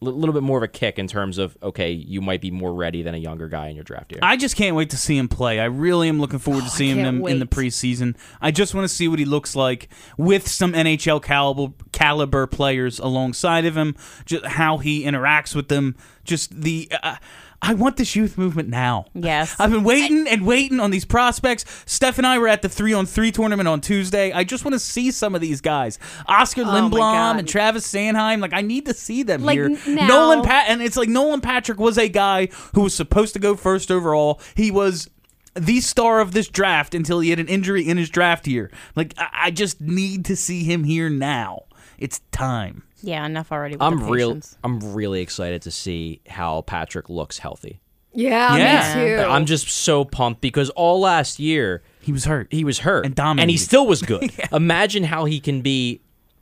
[0.00, 2.72] li- little bit more of a kick in terms of okay, you might be more
[2.72, 4.20] ready than a younger guy in your draft year.
[4.22, 5.60] I just can't wait to see him play.
[5.60, 8.16] I really am looking forward to seeing can't him in the preseason.
[8.40, 12.98] I just want to see what he looks like with some NHL caliber caliber players
[12.98, 13.96] alongside of him.
[14.24, 15.96] Just how he interacts with them.
[16.24, 16.90] Just the.
[17.02, 17.16] Uh,
[17.60, 19.06] I want this youth movement now.
[19.14, 19.56] Yes.
[19.58, 21.64] I've been waiting and waiting on these prospects.
[21.86, 24.32] Steph and I were at the three on three tournament on Tuesday.
[24.32, 25.98] I just want to see some of these guys.
[26.28, 28.40] Oskar Oh Lindblom and Travis Sanheim.
[28.40, 29.68] Like I need to see them Like, here.
[29.88, 33.40] now- Nolan Pat and it's like Nolan Patrick was a guy who was supposed to
[33.40, 34.40] go first overall.
[34.54, 35.10] He was
[35.54, 38.70] the star of this draft until he had an injury in his draft year.
[38.94, 41.62] Like I, I just need to see him here now.
[41.98, 42.84] It's time.
[43.02, 43.74] Yeah, enough already.
[43.76, 44.40] With I'm the real.
[44.64, 47.80] I'm really excited to see how Patrick looks healthy.
[48.12, 48.94] Yeah, Yeah.
[48.94, 49.28] me too.
[49.28, 52.48] I'm just so pumped because all last year He was hurt.
[52.50, 53.42] he was hurt And dominated.
[53.42, 54.30] and he still was good.
[54.52, 56.00] Imagine how he can be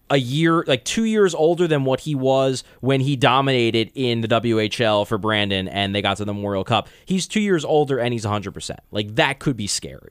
[0.08, 4.28] a year like 2 years older than what he was when he dominated in the
[4.28, 6.88] WHL for Brandon and they got to the Memorial Cup.
[7.04, 8.76] He's 2 years older and he's 100%.
[8.92, 10.10] Like that could be scary.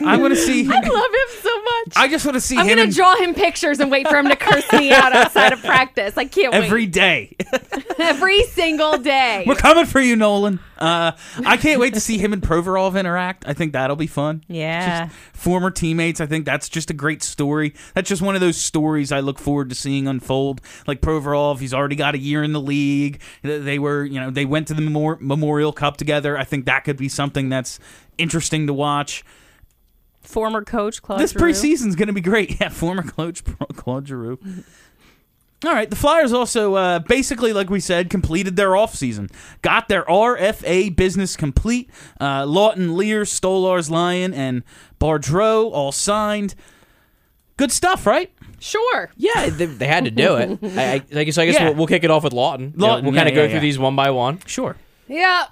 [0.00, 0.06] I'm so excited.
[0.08, 0.64] I want to see.
[0.66, 0.72] Him.
[0.72, 1.92] I love him so much.
[1.96, 4.16] I just want to see I'm him gonna in- draw him pictures and wait for
[4.16, 6.16] him to curse me out outside of practice.
[6.16, 6.92] I can't every wait.
[6.92, 7.36] day.
[7.98, 9.44] Every single day.
[9.46, 10.60] We're coming for you, Nolan.
[10.78, 11.12] Uh,
[11.46, 13.44] I can't wait to see him and Provorov interact.
[13.48, 14.44] I think that'll be fun.
[14.48, 15.06] Yeah.
[15.06, 16.20] Just former teammates.
[16.20, 17.72] I think that's just a great story.
[17.94, 20.60] That's just one of those stories I look forward to seeing unfold.
[20.86, 23.20] Like Provorov, he's already got a year in the league.
[23.42, 26.36] They were, you know, they went to the Memorial Cup together.
[26.36, 27.78] I think that could be something that's
[28.18, 29.24] interesting to watch.
[30.26, 31.52] Former coach Claude This Giroux.
[31.52, 32.56] preseason's going to be great.
[32.60, 33.42] Yeah, former coach
[33.76, 34.38] Claude Giroux.
[35.64, 39.30] All right, the Flyers also uh, basically, like we said, completed their offseason.
[39.62, 41.88] Got their RFA business complete.
[42.20, 44.62] Uh, Laughton, Leier, Stolarz, Lyon, and
[45.00, 46.54] Bardreau all signed.
[47.56, 48.30] Good stuff, right?
[48.58, 49.10] sure.
[49.16, 50.58] Yeah, they, they had to do it.
[50.78, 51.64] I, I, I guess I guess Yeah.
[51.68, 52.72] we'll, we'll kick it off with Laughton.
[52.72, 53.60] You know, Laughton, we'll yeah, kind of yeah, go through yeah.
[53.60, 54.40] these one by one.
[54.46, 54.76] Sure.
[55.08, 55.46] Yeah.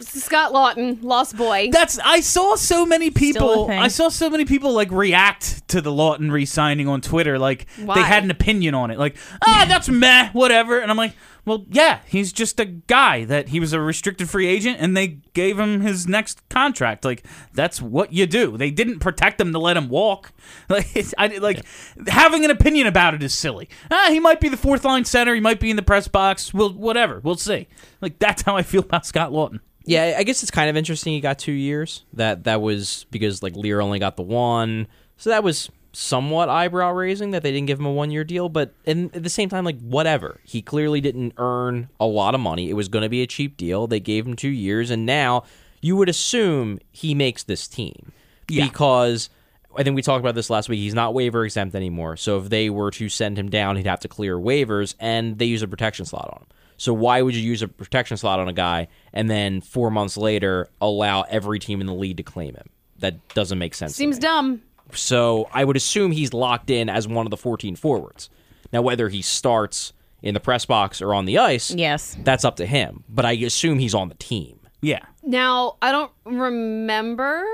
[0.00, 1.68] Scott Laughton, lost boy.
[1.72, 3.70] That's I saw so many people.
[3.70, 7.38] I saw so many people like react to the Laughton re-signing on Twitter.
[7.38, 7.94] Like Why?
[7.96, 8.98] they had an opinion on it.
[8.98, 10.78] Like ah, that's meh, whatever.
[10.78, 11.14] And I'm like,
[11.46, 15.18] well, yeah, he's just a guy that he was a restricted free agent, and they
[15.32, 17.04] gave him his next contract.
[17.04, 18.56] Like that's what you do.
[18.56, 20.32] They didn't protect him to let him walk.
[20.68, 21.64] Like I like
[22.08, 23.68] having an opinion about it is silly.
[23.90, 25.32] Ah, he might be the fourth line center.
[25.34, 26.52] He might be in the press box.
[26.52, 27.20] We'll whatever.
[27.20, 27.68] We'll see.
[28.00, 29.60] Like that's how I feel about Scott Laughton.
[29.86, 31.12] Yeah, I guess it's kind of interesting.
[31.12, 32.04] He got two years.
[32.12, 36.92] That that was because like Leier only got the one, so that was somewhat eyebrow
[36.92, 38.48] raising that they didn't give him a one year deal.
[38.50, 42.40] But in, at the same time, like whatever, he clearly didn't earn a lot of
[42.40, 42.68] money.
[42.68, 43.86] It was going to be a cheap deal.
[43.86, 45.44] They gave him two years, and now
[45.80, 48.12] you would assume he makes this team
[48.48, 48.66] Yeah.
[48.66, 49.30] because
[49.78, 50.78] I think we talked about this last week.
[50.80, 52.16] He's not waiver exempt anymore.
[52.16, 55.44] So if they were to send him down, he'd have to clear waivers, and they
[55.46, 56.46] use a protection slot on him.
[56.76, 60.16] So why would you use a protection slot on a guy and then four months
[60.16, 62.68] later allow every team in the league to claim him?
[62.98, 63.92] That doesn't make sense.
[63.92, 64.20] to Seems me.
[64.20, 64.62] dumb.
[64.92, 68.30] So I would assume he's locked in as one of the 14 forwards.
[68.72, 72.16] Now, whether he starts in the press box or on the ice, Yes.
[72.22, 73.04] that's up to him.
[73.08, 74.60] But I assume he's on the team.
[74.82, 75.04] Yeah.
[75.22, 77.44] Now, I don't remember.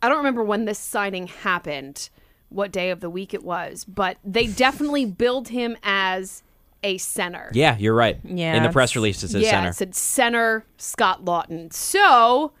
[0.00, 2.08] I don't remember when this signing happened,
[2.48, 6.42] what day of the week it was, but they definitely billed him as
[6.82, 7.50] a center.
[7.54, 8.18] Yeah, you're right.
[8.24, 9.68] Yeah, In the press it's- release, it says yeah, center.
[9.70, 11.72] it said center Scott Laughton.
[11.72, 12.52] So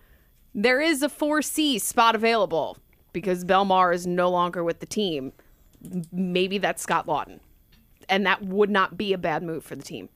[0.54, 2.76] there is a 4C spot available
[3.12, 5.32] because Bellemare is no longer with the team.
[6.12, 7.40] Maybe that's Scott Laughton.
[8.08, 10.08] And that would not be a bad move for the team.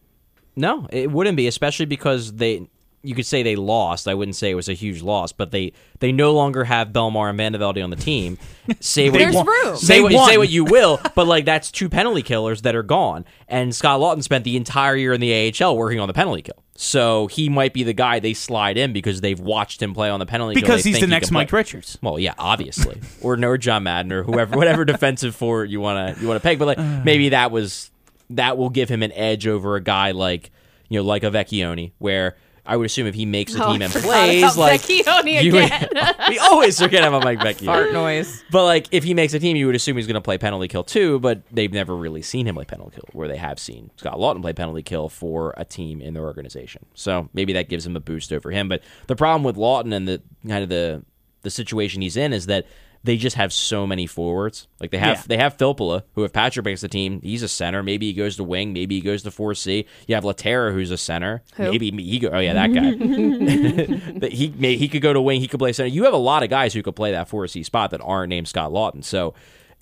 [0.54, 2.68] No, it wouldn't be, especially because they.
[3.06, 4.08] You could say they lost.
[4.08, 7.30] I wouldn't say it was a huge loss, but they they no longer have Bellemare
[7.30, 8.38] and Vandevelde on the team.
[8.80, 9.76] Say what There's you, room.
[9.76, 13.24] Say what, say what you will, but like that's two penalty killers that are gone.
[13.46, 16.62] And Scott Laughton spent the entire year in the AHL working on the penalty kill,
[16.74, 20.18] so he might be the guy they slide in because they've watched him play on
[20.18, 20.62] the penalty kill.
[20.62, 21.42] Because he's the he next can play.
[21.42, 21.96] Mike Richards.
[22.02, 26.20] Well, yeah, obviously, or no John Madden or whoever, whatever defensive forward you want to
[26.20, 26.58] you want to peg.
[26.58, 27.02] But like uh.
[27.04, 27.90] maybe that was
[28.30, 30.50] that will give him an edge over a guy like
[30.88, 33.82] you know like a Vecchione, where I would assume if he makes a Oh, team
[33.82, 35.88] and plays like Vecchione you would- again.
[36.28, 37.64] we always forget about Mike Vecchione.
[37.66, 38.44] Fart noise.
[38.50, 40.68] But like if he makes a team, you would assume he's going to play penalty
[40.68, 41.18] kill too.
[41.20, 44.42] But they've never really seen him play penalty kill, where they have seen Scott Laughton
[44.42, 46.84] play penalty kill for a team in their organization.
[46.94, 48.68] So maybe that gives him a boost over him.
[48.68, 51.04] But the problem with Laughton and the kind of the
[51.42, 52.66] the situation he's in is that
[53.06, 54.68] they just have so many forwards.
[54.80, 55.22] Like they have Yeah.
[55.28, 57.82] they have Filppula, who if Patrick makes the team, he's a center.
[57.82, 58.72] Maybe he goes to wing.
[58.72, 59.86] Maybe he goes to four C.
[60.06, 61.42] You have Lehtera, who's a center.
[61.56, 62.28] Maybe he go.
[62.28, 64.26] Oh yeah, that guy.
[64.30, 65.40] He may, he could go to wing.
[65.40, 65.88] He could play center.
[65.88, 68.28] You have a lot of guys who could play that four C spot that aren't
[68.30, 69.04] named Scott Laughton.
[69.04, 69.34] So,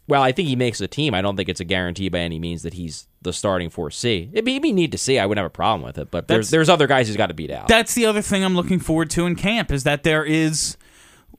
[0.07, 1.15] well, I think he makes the team.
[1.15, 4.29] I don't think it's a guarantee by any means that he's the starting four C.
[4.33, 5.19] It'd be, it'd be neat to see.
[5.19, 6.11] I wouldn't have a problem with it.
[6.11, 7.69] But there's there's other guys he's got to beat out.
[7.69, 10.77] That's the other thing I'm looking forward to in camp is that there is,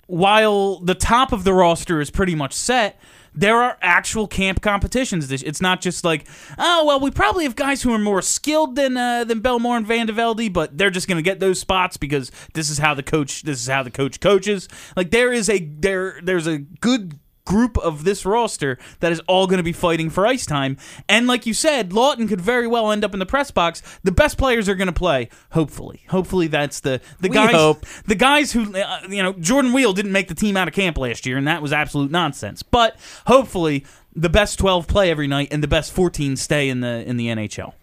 [0.08, 3.00] while the top of the roster is pretty much set,
[3.34, 5.30] there are actual camp competitions.
[5.32, 6.26] It's not just like,
[6.58, 9.86] oh well, we probably have guys who are more skilled than uh, than Bellemare and
[9.86, 13.44] Vandevelde, but they're just going to get those spots because this is how the coach
[13.44, 14.70] this is how the coach coaches.
[14.96, 19.46] Like there is a there there's a good group of this roster that is all
[19.48, 20.78] going to be fighting for ice time.
[21.08, 23.82] And like you said, Laughton could very well end up in the press box.
[24.04, 25.30] The best players are going to play.
[25.52, 27.54] Hopefully, hopefully that's the the We guys.
[27.54, 27.86] hope.
[28.08, 30.98] The guys who uh, you know Jordan Weal didn't make the team out of camp
[30.98, 32.64] last year, and that was absolute nonsense.
[32.64, 37.08] But hopefully, the best twelve play every night, and the best fourteen stay in the
[37.08, 37.74] in the NHL.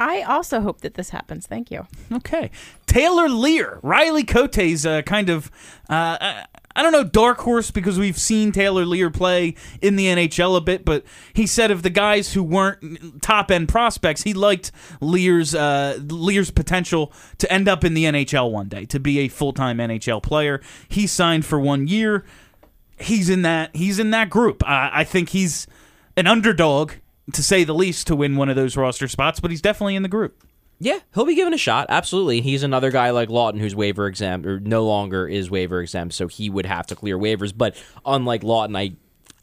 [0.00, 1.46] I also hope that this happens.
[1.46, 1.86] Thank you.
[2.12, 2.50] Okay.
[2.86, 5.50] Taylor Leier, Riley Cote's uh, kind of,
[5.88, 6.42] uh,
[6.76, 10.56] I- I don't know, dark horse because we've seen Taylor Leier play in the NHL
[10.56, 14.70] a bit, but he said of the guys who weren't top end prospects, he liked
[15.00, 19.28] Leier's uh, Leier's potential to end up in the NHL one day, to be a
[19.28, 20.60] full time NHL player.
[20.88, 22.24] He signed for one year.
[22.98, 23.74] He's in that.
[23.74, 24.62] He's in that group.
[24.64, 25.66] Uh, I think he's
[26.16, 26.92] an underdog
[27.32, 30.02] to say the least to win one of those roster spots, but he's definitely in
[30.02, 30.42] the group.
[30.84, 31.86] Yeah, he'll be given a shot.
[31.88, 32.42] Absolutely.
[32.42, 36.28] He's another guy like Laughton who's waiver exempt or no longer is waiver exempt, so
[36.28, 37.56] he would have to clear waivers.
[37.56, 38.94] But unlike Laughton, I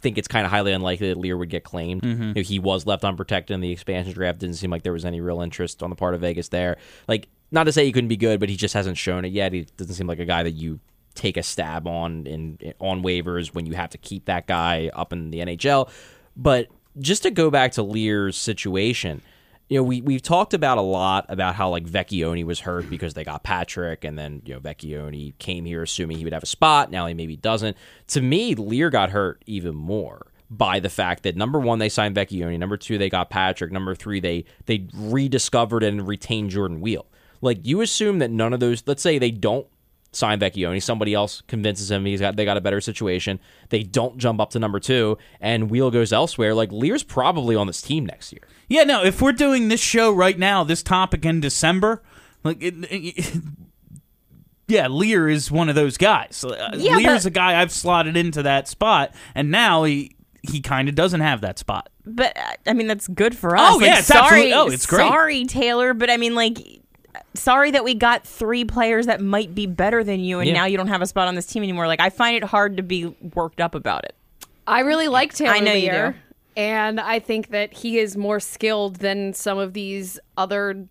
[0.01, 2.03] think it's kind of highly unlikely that Leier would get claimed.
[2.03, 2.33] Mm-hmm.
[2.33, 4.37] Know, he was left unprotected in the expansion draft.
[4.37, 6.77] Didn't seem like there was any real interest on the part of Vegas there.
[7.07, 9.51] Like, not to say he couldn't be good, but he just hasn't shown it yet.
[9.51, 10.79] He doesn't seem like a guy that you
[11.15, 15.11] take a stab on in on waivers when you have to keep that guy up
[15.11, 15.89] in the NHL.
[16.37, 16.67] But
[16.99, 19.23] just to go back to Leier's situation,
[19.71, 23.13] you know, we we've talked about a lot about how like Vecchione was hurt because
[23.13, 26.47] they got Patrick, and then you know Vecchione came here assuming he would have a
[26.47, 26.91] spot.
[26.91, 27.77] Now he maybe doesn't.
[28.07, 32.17] To me, Leier got hurt even more by the fact that number one they signed
[32.17, 37.05] Vecchione, number two they got Patrick, number three they they rediscovered and retained Jordan Weal.
[37.39, 38.83] Like you assume that none of those.
[38.85, 39.67] Let's say they don't
[40.11, 40.81] sign Vecchione.
[40.81, 43.39] Somebody else convinces him he's got they got a better situation.
[43.69, 46.53] They don't jump up to number two, and Weal goes elsewhere.
[46.53, 48.41] Like Leier's probably on this team next year.
[48.67, 49.03] Yeah, no.
[49.03, 52.01] If we're doing this show right now, this topic in December,
[52.43, 53.35] like, it, it-
[54.67, 56.45] yeah, Leier is one of those guys.
[56.47, 60.59] Uh, Yeah, Leier's but- a guy I've slotted into that spot, and now he he
[60.61, 61.89] kind of doesn't have that spot.
[62.05, 63.73] But uh, I mean, that's good for us.
[63.73, 64.21] Oh, Like, yeah, it's sorry,
[64.51, 65.07] absolutely- oh, it's great.
[65.07, 66.57] Sorry, Taylor, but I mean, like,
[67.33, 70.53] sorry that we got three players that might be better than you, and Yeah.
[70.55, 71.87] now you don't have a spot on this team anymore.
[71.87, 73.05] Like, I find it hard to be
[73.35, 74.15] worked up about it.
[74.67, 76.13] I really like Taylor I know you do.
[76.55, 80.87] and I think that he is more skilled than some of these other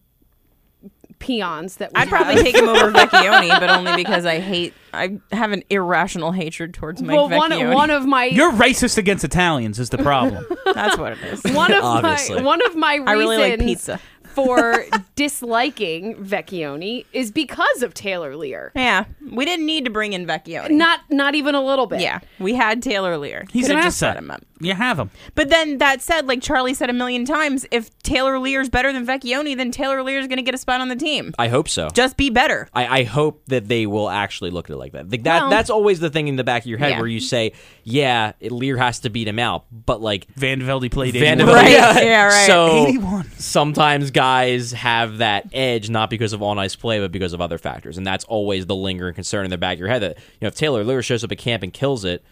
[1.19, 2.43] peons that we I'd probably have.
[2.45, 4.73] take him over Vecchione, but only because I hate.
[4.95, 7.75] I have an irrational hatred towards Mike well, one Vecchione.
[7.75, 10.47] one of my You're racist against Italians is the problem.
[10.75, 11.43] That's what it is.
[11.55, 12.37] one of Obviously.
[12.37, 14.01] my one of my reasons I really like pizza.
[14.35, 14.85] For
[15.17, 18.71] disliking Vecchione is because of Taylor Leier.
[18.75, 20.71] Yeah, we didn't need to bring in Vecchione.
[20.71, 22.01] Not not even a little bit.
[22.01, 23.45] Yeah, we had Taylor Lear.
[23.53, 24.15] He's Could've an just asset.
[24.15, 24.43] set him up.
[24.63, 25.11] You have him.
[25.35, 29.07] But then that said, like Charlie said a million times, if Taylor Leier's better than
[29.07, 31.35] Vecchione, then Taylor Leier's going to get a spot on the team.
[31.39, 31.89] I hope so.
[31.91, 32.69] Just be better.
[32.75, 35.11] I, I hope that they will actually look at it like that.
[35.11, 36.99] Like, that Well- that's always the thing in the back of your head Yeah.
[36.99, 37.53] where you say,
[37.85, 41.55] yeah, Leier has to beat him out, but like Van Velde played Van 81.
[41.55, 41.71] Right.
[41.71, 42.01] Yeah.
[42.01, 42.47] Yeah, right.
[42.47, 43.31] So 81.
[43.39, 47.59] sometimes guys have that edge not because of on ice play, but because of other
[47.59, 50.03] factors, and that's always the lingering concern in the back of your head.
[50.03, 52.23] That you know, if Taylor Leier shows up at camp and kills it,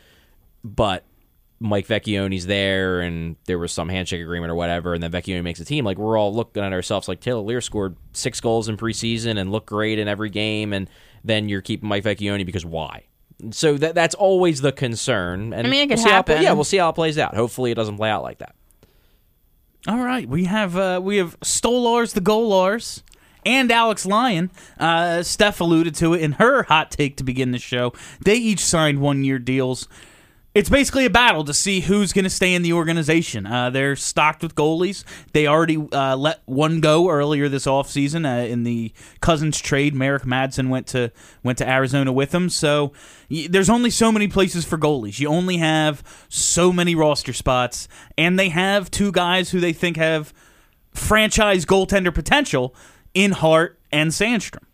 [0.64, 1.04] but
[1.61, 5.59] Mike Vecchione's there and there was some handshake agreement or whatever, and then Vecchione makes
[5.61, 5.84] a team.
[5.84, 9.50] Like we're all looking at ourselves like Taylor Leier scored six goals in preseason and
[9.50, 10.88] looked great in every game, and
[11.24, 13.04] then you're keeping Mike Vecchione because why?
[13.50, 15.52] So that that's always the concern.
[15.52, 16.44] And I mean, it could we'll see how it play- happen.
[16.44, 17.34] yeah, we'll see how it plays out.
[17.34, 18.54] Hopefully, it doesn't play out like that.
[19.86, 23.02] All right, we have uh, we have Stolarz the Golars
[23.46, 24.50] and Alex Lyon.
[24.78, 27.92] Uh, Steph alluded to it in her hot take to begin the show.
[28.24, 29.88] They each signed one year deals.
[30.59, 33.46] It's basically a battle to see who's going to stay in the organization.
[33.46, 35.04] Uh, they're stocked with goalies.
[35.32, 39.94] They already uh, let one go earlier this offseason uh, in the Cousins trade.
[39.94, 41.12] Merrick Madsen went to
[41.44, 42.48] went to Arizona with them.
[42.48, 42.92] So
[43.30, 45.20] y- there's only so many places for goalies.
[45.20, 47.86] You only have so many roster spots,
[48.16, 50.34] and they have two guys who they think have
[50.92, 52.74] franchise goaltender potential
[53.14, 54.64] in Hart and Sandstrom.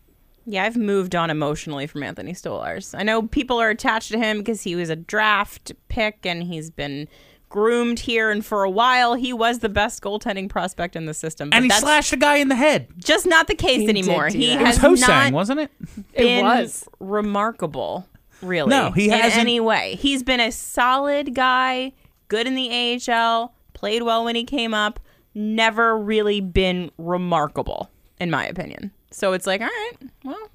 [0.45, 2.93] Yeah, I've moved on emotionally from Anthony Stolarz.
[2.97, 6.69] I know people are attached to him because he was a draft pick and he's
[6.69, 7.07] been
[7.49, 11.49] groomed here, and for a while he was the best goaltending prospect in the system.
[11.49, 12.87] But And he that's slashed a guy in the head.
[12.97, 14.29] just not the case He did anymore.
[14.29, 14.61] do He that.
[14.61, 15.71] It was has Hosang, not wasn't it?
[16.13, 16.87] It was.
[16.99, 18.07] remarkable.
[18.41, 19.95] Really, No, he hasn't- any way.
[19.95, 21.93] He's been a solid guy,
[22.27, 22.69] good in the
[23.09, 24.99] AHL, played well when he came up.
[25.33, 27.89] Never really been remarkable,
[28.19, 28.91] in my opinion.
[29.15, 29.93] So it's like, all right,
[30.25, 30.49] well,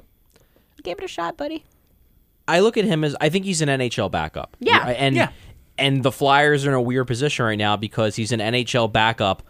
[0.82, 1.64] gave it a shot, buddy.
[2.46, 4.54] I look at him as I think he's an NHL backup.
[4.60, 4.86] Yeah.
[4.86, 5.30] and Yeah.
[5.78, 9.42] and the Flyers are in a weird position right now because he's an NHL backup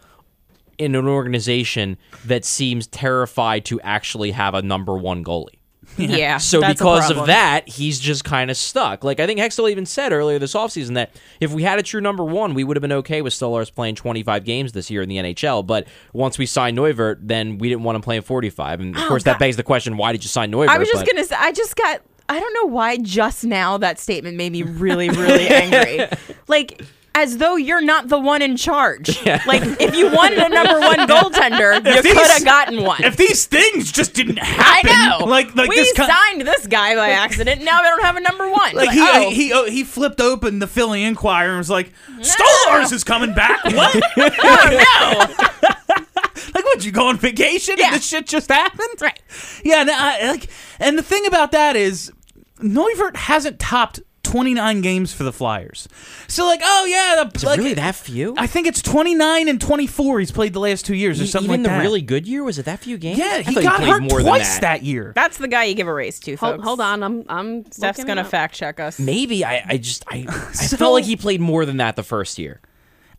[0.77, 5.59] in an organization that seems terrified to actually have a number one goalie.
[5.97, 6.37] Yeah.
[6.37, 9.03] So because of that, he's just kind of stuck.
[9.03, 12.01] Like I think Hextall even said earlier this offseason that if we had a true
[12.01, 15.09] number one, we would have been okay with Stolarz playing 25 games this year in
[15.09, 15.65] the NHL.
[15.65, 18.79] But once we signed Neuvirth, then we didn't want him playing 45.
[18.79, 20.69] And of oh, course, that begs the question: Why did you sign Neuvirth?
[20.69, 22.01] Oh, I was just But- gonna say, I just got.
[22.29, 26.07] I don't know why just now that statement made me really, really angry.
[26.47, 26.81] Like,
[27.13, 29.19] as though you're not the one in charge.
[29.47, 33.03] Like, if you wanted a number one goaltender, you could have gotten one.
[33.03, 35.25] If these things just didn't happen, I know.
[35.25, 37.63] like like we this signed this guy by accident.
[37.63, 38.75] Now they don't have a number one.
[38.75, 41.69] like But, he uh, oh, he oh, he flipped open the Philly Inquirer and was
[41.69, 43.95] like, "Stolarz is coming back." What?
[44.17, 45.69] Oh, no.
[46.53, 47.87] like, would you go on vacation Yeah.
[47.87, 49.01] and this shit just happened?
[49.01, 49.19] Right.
[49.63, 49.83] Yeah.
[49.83, 50.47] No, I, uh, like,
[50.79, 52.11] and the thing about that is,
[52.59, 54.01] Neuvirth hasn't topped
[54.31, 55.89] 29 games for the Flyers.
[56.29, 58.33] So like, oh yeah, the, Is it really that few?
[58.37, 61.63] I think it's 29 and 24 he's played the last two years or something Even
[61.63, 61.81] like the that.
[61.81, 63.19] really good year was it that few games?
[63.19, 64.83] yeah, he got played hurt more twice than that.
[64.83, 65.11] year.
[65.15, 66.63] that's the guy you give a raise to, folks.
[66.63, 68.27] Hold, hold on, I'm I'm Steph's gonna up.
[68.27, 68.99] fact check us.
[68.99, 72.39] Maybe I, I just I, I felt like he played more than that the first
[72.39, 72.61] year.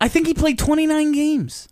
[0.01, 1.69] I think he played 29 games.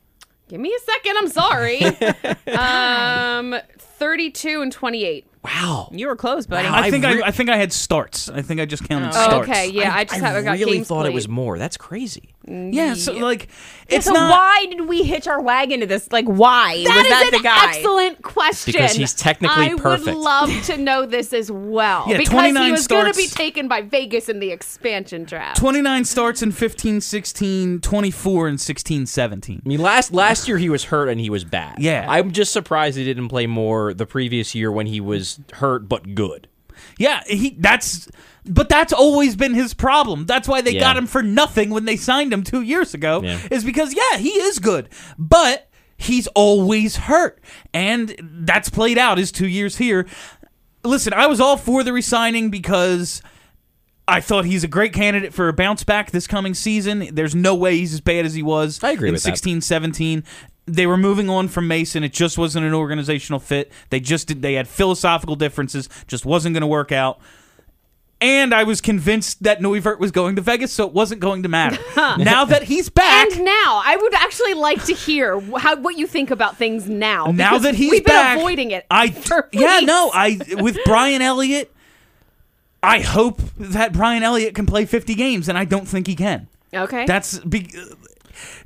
[0.48, 1.16] Give me a second.
[1.16, 1.82] I'm sorry.
[2.58, 5.26] um, 32 and 28.
[5.42, 5.88] Wow.
[5.90, 6.68] You were close, buddy.
[6.68, 8.28] Wow, I I think re- I, I think I had starts.
[8.28, 9.12] I think I just counted Oh.
[9.12, 9.48] starts.
[9.48, 11.58] okay, yeah, I, just haven't got really games thought it was more.
[11.58, 12.34] That's crazy.
[12.50, 13.48] Yeah, so like
[13.88, 16.10] it's so not why did we hitch our wagon to this?
[16.10, 17.68] Like, why That was is that an the guy?
[17.68, 18.72] excellent question.
[18.72, 20.06] Because he's technically I perfect.
[20.06, 22.04] would love to know this as well.
[22.08, 25.58] Yeah, because 29 he was going to be taken by Vegas in the expansion draft.
[25.58, 29.62] 29 starts in 15 16, 24 and 16 17.
[29.64, 31.78] I mean, last last year he was hurt and he was bad.
[31.78, 32.06] Yeah.
[32.08, 36.14] I'm just surprised he didn't play more the previous year when he was hurt but
[36.14, 36.48] good.
[37.00, 38.08] Yeah, he that's
[38.44, 40.26] but that's always been his problem.
[40.26, 40.80] That's why they Yeah.
[40.80, 43.38] got him for nothing when they signed him 2 years ago Yeah.
[43.50, 44.88] is because yeah, he is good.
[45.18, 47.42] But he's always hurt.
[47.74, 50.06] And that's played out his 2 years here.
[50.84, 53.22] Listen, I was all for the resigning because
[54.08, 57.08] I thought he's a great candidate for a bounce back this coming season.
[57.12, 59.28] There's no way he's as bad as he was I agree in with that.
[59.30, 60.24] 16 17.
[60.66, 62.04] They were moving on from Mason.
[62.04, 63.72] It just wasn't an organizational fit.
[63.90, 65.88] They just did, they had philosophical differences.
[66.06, 67.18] Just wasn't going to work out.
[68.22, 71.48] And I was convinced that Neuvirth was going to Vegas, so it wasn't going to
[71.48, 71.78] matter.
[71.96, 76.06] now that he's back, And now, I would actually like to hear how what you
[76.06, 77.26] think about things now.
[77.26, 78.84] now that he's we've back, been avoiding it.
[78.90, 79.06] I
[79.52, 81.74] yeah, no, I with Brian Elliott.
[82.82, 86.46] I hope that Brian Elliott can play 50 games, and I don't think he can.
[86.74, 87.06] Okay.
[87.06, 87.70] That's be-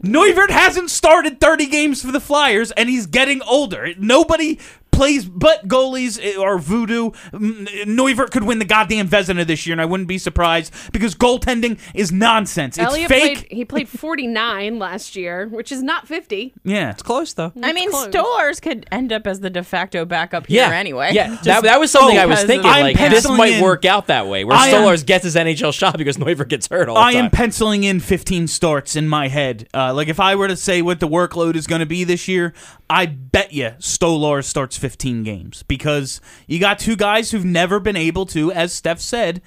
[0.03, 3.95] Neuvirth hasn't started 30 games for the Flyers, and he's getting older.
[3.99, 4.59] Nobody
[4.95, 7.11] plays but goalies or voodoo.
[7.33, 11.79] Neuvirth could win the goddamn Vezina this year, and I wouldn't be surprised because goaltending
[11.95, 12.79] is nonsense.
[12.79, 13.39] It's Elliott fake.
[13.49, 13.53] played.
[13.53, 16.55] He played 49 last year, which is not 50.
[16.65, 17.53] yeah, It's close though.
[17.63, 18.09] I mean, close.
[18.09, 20.71] Stolarz could end up as the de facto backup here Yeah.
[20.77, 21.11] anyway.
[21.13, 22.61] Yeah, Just that, that was something I was thinking.
[22.71, 25.25] of- I'm Like this might in- work out that way, where I am- Stolarz gets
[25.25, 27.27] his NHL shot because Neuvirth gets hurt all the I time.
[27.27, 29.69] am penciling in 15 starts in my head.
[29.75, 32.29] Uh, like if I were to say what the workload is going to be this
[32.29, 32.53] year,
[32.89, 37.97] I bet you Stolar starts 15 games because you got two guys who've never been
[37.97, 39.41] able to, as Steph said,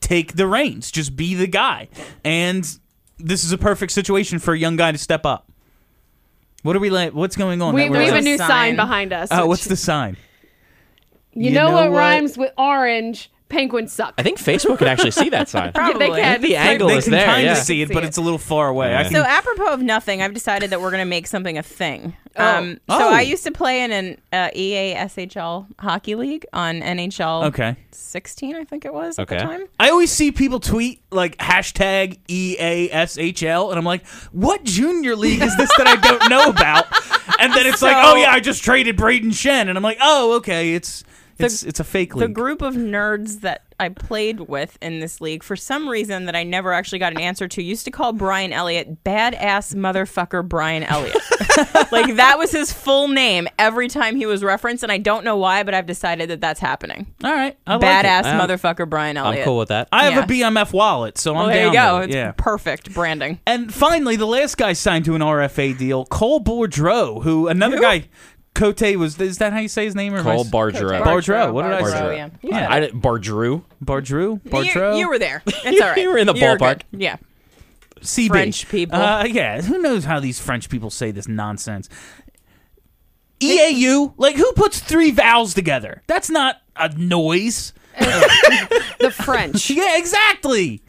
[0.00, 1.86] take the reins, just be the guy.
[2.24, 2.68] And
[3.16, 5.52] this is a perfect situation for a young guy to step up.
[6.64, 7.14] What are we like?
[7.14, 7.74] What's going on?
[7.74, 8.48] We, we have a new sign.
[8.48, 8.76] sign.
[8.76, 9.28] behind us.
[9.30, 10.16] Oh, which- what's the sign?
[11.32, 11.98] You, you know, know what, what?
[11.98, 13.30] rhymes with orange?
[13.48, 14.14] Penguins suck.
[14.18, 15.72] I think Facebook can actually see that sign.
[15.76, 16.20] Yeah, they Probably.
[16.20, 16.40] can.
[16.40, 17.24] The It's like- angle They is can there.
[17.26, 17.52] kind yeah.
[17.52, 18.88] of see it, but it's a little far away.
[18.88, 19.02] I Yeah.
[19.04, 22.16] can So apropos of nothing, I've decided that we're going to make something a thing.
[22.36, 22.44] Oh.
[22.44, 22.98] Um, Oh.
[22.98, 27.76] So I used to play in an uh, EA SHL hockey league on NHL Okay.
[27.92, 29.38] 16, I think it was at Okay.
[29.38, 29.66] the time.
[29.80, 35.40] I always see people tweet like hashtag E EASHL, and I'm like, what junior league
[35.42, 36.86] is this that I don't know about?
[37.40, 40.34] And then it's like, oh yeah, I just traded Brayden Schenn, and I'm like, oh
[40.36, 41.04] okay, it's
[41.38, 42.28] it's it's a fake league.
[42.28, 46.34] The group of nerds that I played with in this league, for some reason that
[46.34, 50.82] I never actually got an answer to, used to call Brian Elliott badass motherfucker Brian
[50.82, 51.14] Elliott.
[51.92, 55.36] like that was his full name every time he was referenced, and I don't know
[55.36, 57.12] why, but I've decided that that's happening.
[57.22, 58.24] All right, I like badass.
[58.24, 59.40] Um, motherfucker Brian Elliott.
[59.40, 59.88] I'm cool with that.
[59.92, 61.98] I have a BMF wallet, so I'm Well, there you go.
[61.98, 62.32] It's Yeah.
[62.36, 63.40] perfect branding.
[63.46, 68.08] And finally, the last guy signed to an RFA deal, Cole Boudreau, who another guy,
[68.56, 69.20] Cote was.
[69.20, 70.14] Is that how you say his name?
[70.14, 71.02] Or am I Cole s- Bardreau.
[71.02, 71.52] Bardreau.
[71.52, 72.16] What did I Bardreau, say?
[72.16, 72.28] Yeah.
[72.42, 72.58] You Yeah.
[72.60, 72.80] said I it.
[72.80, 73.62] didn't, Bardrew.
[73.84, 74.40] Bardreau.
[74.44, 74.98] You- Bardreau.
[74.98, 75.42] You, were there.
[75.46, 75.96] It's all right.
[75.98, 76.82] you were in the You're ballpark.
[76.90, 77.00] good.
[77.00, 77.16] Yeah.
[78.00, 78.28] CB.
[78.28, 79.00] French people.
[79.00, 81.88] Uh, yeah, who knows how these French people say this nonsense?
[83.40, 86.02] EAU, like who puts three vowels together?
[86.06, 87.72] That's not a noise.
[87.98, 89.70] the French.
[89.76, 90.82] Yeah, exactly.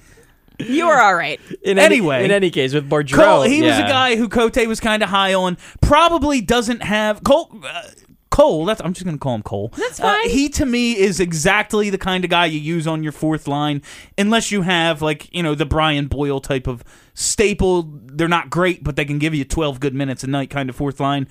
[0.60, 1.39] You were all right.
[1.64, 2.16] In Anyway.
[2.18, 5.03] any, in any case, with Bardreau, Cole, he was a guy who Cote was kind
[5.03, 5.58] of high on.
[5.82, 7.51] Probably doesn't have Cole.
[7.64, 7.84] Uh,
[8.30, 9.72] Cole, that's I'm just gonna call him Cole.
[9.78, 10.30] That's fine.
[10.30, 13.82] he to me is exactly the kind of guy you use on your fourth line,
[14.18, 16.84] unless you have like you know the Brian Boyle type of
[17.14, 17.84] staple.
[17.88, 20.76] They're not great, but they can give you 12 good minutes a night kind of
[20.76, 21.28] fourth line.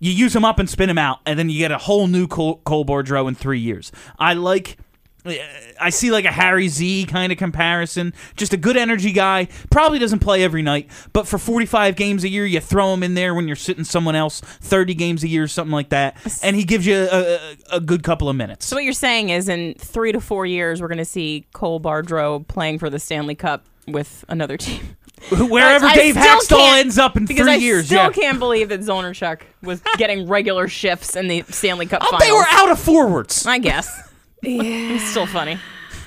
[0.00, 2.26] You use them up and spin them out, and then you get a whole new
[2.26, 3.92] Cole, Cole Bardreau in three years.
[4.18, 4.78] I like.
[5.24, 8.12] I see like a Harry Z kind of comparison.
[8.36, 9.46] Just a good energy guy.
[9.70, 13.14] Probably doesn't play every night, but for 45 games a year, you throw him in
[13.14, 16.64] there when you're sitting someone else 30 games a year, something like that, and he
[16.64, 18.66] gives you a, a, a good couple of minutes.
[18.66, 21.80] So what you're saying is, in three to four years, we're going to see Cole
[21.80, 24.96] Bardreau playing for the Stanley Cup with another team.
[25.30, 28.10] Wherever I Dave still Hakstol ends up in three I years, still yeah.
[28.10, 32.22] can't believe that Zolnierczyk was getting regular shifts in the Stanley Cup Oh, finals.
[32.28, 33.46] they were out of forwards.
[33.46, 34.08] I guess.
[34.42, 35.58] It's still funny.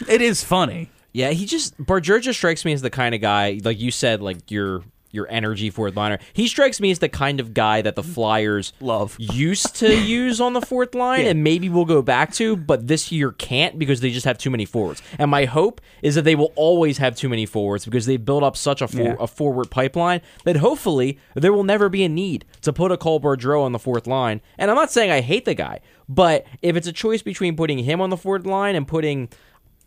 [0.07, 0.89] It is funny.
[1.13, 4.21] Yeah, he just Bardreau just strikes me as the kind of guy, like you said,
[4.21, 4.83] like your
[5.15, 6.19] your energy fourth liner.
[6.33, 8.13] He strikes me as the kind of guy that the mm.
[8.13, 9.15] Flyers Love.
[9.19, 13.11] used to use on the fourth line, and maybe we'll go back to, but this
[13.11, 15.01] year can't because they just have too many forwards.
[15.17, 18.43] And my hope is that they will always have too many forwards because they've built
[18.43, 19.15] up such a, for- Yeah.
[19.19, 23.19] a forward pipeline that hopefully there will never be a need to put a Cole
[23.19, 24.41] Bardreau on the fourth line.
[24.57, 27.79] And I'm not saying I hate the guy, but if it's a choice between putting
[27.79, 29.29] him on the fourth line and putting,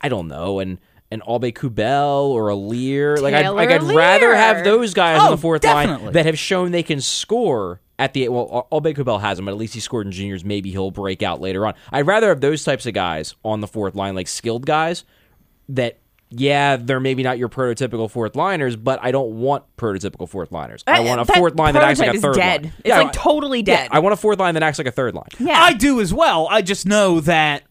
[0.01, 0.79] I don't know, an
[1.11, 5.29] an Aube-Kubel or a Lear, like I'd, like I'd Taylor rather have those guys on
[5.29, 6.05] Oh, the fourth definitely.
[6.07, 8.69] line that have shown they can score at the well.
[8.71, 10.45] Aube-Kubel hasn't, but at least he scored in juniors.
[10.45, 11.75] Maybe he'll break out later on.
[11.91, 15.05] I'd rather have those types of guys on the fourth line, like skilled guys
[15.71, 15.99] that.
[16.31, 20.85] Yeah, they're maybe not your prototypical fourth liners, but I don't want prototypical fourth liners.
[20.87, 22.63] I That- want a fourth line that acts like a prototype is third dead.
[22.65, 22.73] line.
[22.81, 23.89] It's Yeah, like I- totally yeah, dead.
[23.93, 25.29] I want a fourth line that acts like a third line.
[25.39, 25.59] yeah.
[25.59, 26.47] I do as well.
[26.51, 27.63] I just know that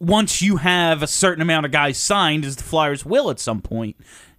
[0.00, 3.60] once you have a certain amount of guys signed, as the Flyers will at some
[3.60, 3.96] point,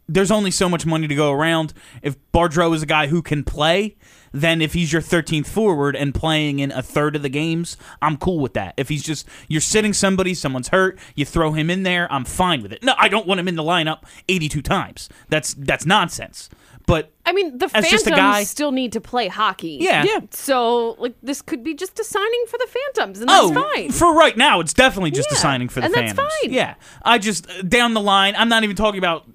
[0.08, 1.74] there's only so much money to go around.
[2.02, 3.96] If Bardreau is a guy who can play,
[4.32, 8.18] then if he's your 13th forward and playing in a third of the games, I'm
[8.18, 8.74] cool with that.
[8.78, 12.62] If he's just you're sitting somebody, someone's hurt, you throw him in there, I'm fine
[12.62, 12.84] with it.
[12.84, 15.10] No, I don't want him in the lineup 82 times.
[15.30, 16.50] That's that's nonsense.
[16.88, 19.78] But I mean, the As Phantoms just a guy- still need to play hockey.
[19.82, 20.04] Yeah.
[20.04, 20.20] Yeah.
[20.32, 23.72] So, like, this could be just a signing for the Phantoms, and oh, that's oh,
[23.74, 23.92] fine.
[23.92, 26.34] for right now, it's definitely just a Yeah, signing for the and that's Phantoms.
[26.44, 26.54] fine.
[26.54, 28.36] Yeah, I just uh, down the line.
[28.38, 29.26] I'm not even talking about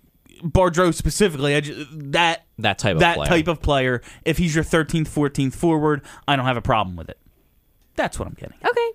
[0.42, 1.56] Bardreau specifically.
[1.56, 3.28] I just that That type of that player.
[3.28, 4.00] type of player.
[4.24, 7.18] If he's your 13th, 14th forward, I don't have a problem with it.
[7.96, 8.56] That's what I'm getting.
[8.64, 8.90] okay.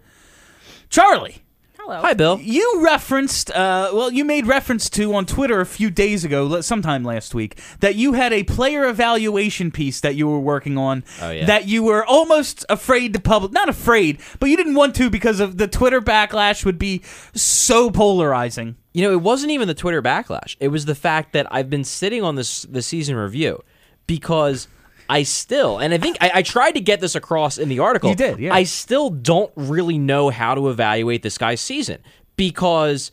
[0.90, 1.44] Charlie,
[1.86, 2.02] Hello.
[2.02, 2.40] Hi, Bill.
[2.42, 7.04] you referenced, uh, well, you made reference to on Twitter a few days ago, sometime
[7.04, 11.04] last week, that you had a player evaluation piece that you were working on.
[11.22, 11.46] Oh, yeah.
[11.46, 15.40] That you were almost afraid to publish, not afraid, but you didn't want to because
[15.40, 17.04] of the Twitter backlash would be
[17.36, 18.78] so polarizing.
[18.94, 20.56] You know, it wasn't even the Twitter backlash.
[20.60, 23.64] It was the fact that I've been sitting on this the season review
[24.08, 24.68] because
[25.10, 28.10] I still, and I think I, I tried to get this across in the article.
[28.10, 28.54] You did, yeah.
[28.54, 32.00] I still don't really know how to evaluate this guy's season
[32.36, 33.12] because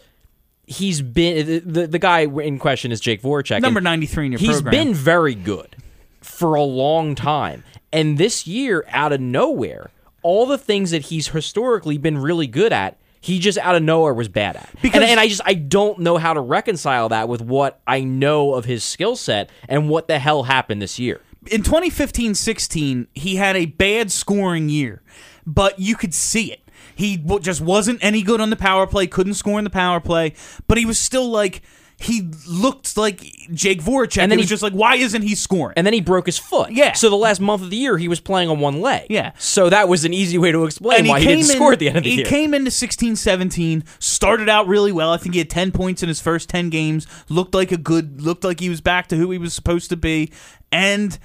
[0.66, 3.60] he's been the, the, the guy in question is Jake Voracek.
[3.60, 4.70] Number 93 in your He's program.
[4.70, 5.76] been very good
[6.20, 9.90] for a long time, and this year, out of nowhere,
[10.22, 12.98] all the things that he's historically been really good at.
[13.24, 16.00] He just out of nowhere was bad at, Because- and, and I just I don't
[16.00, 20.08] know how to reconcile that with what I know of his skill set and what
[20.08, 21.20] the hell happened this year.
[21.46, 25.02] In 2015-16 he had a bad scoring year
[25.44, 26.60] but you could see it.
[26.94, 30.34] He just wasn't any good on the power play couldn't score in the power play
[30.68, 31.62] but he was still like
[32.02, 33.20] he looked like
[33.52, 35.94] Jake Voracek And and then he was just like why isn't he scoring And then
[35.94, 36.72] he broke his foot.
[36.72, 36.92] Yeah.
[36.92, 39.06] So the last month of the year, he was playing on one leg.
[39.08, 39.32] Yeah.
[39.38, 41.98] So that was an easy way to explain why he didn't score at the end
[41.98, 42.24] of the he year.
[42.24, 46.02] He came into 16 17 started out really well i think he had 10 points
[46.02, 49.16] in his first 10 games looked like a good looked like he was back to
[49.16, 50.30] who he was supposed to be
[50.70, 51.18] and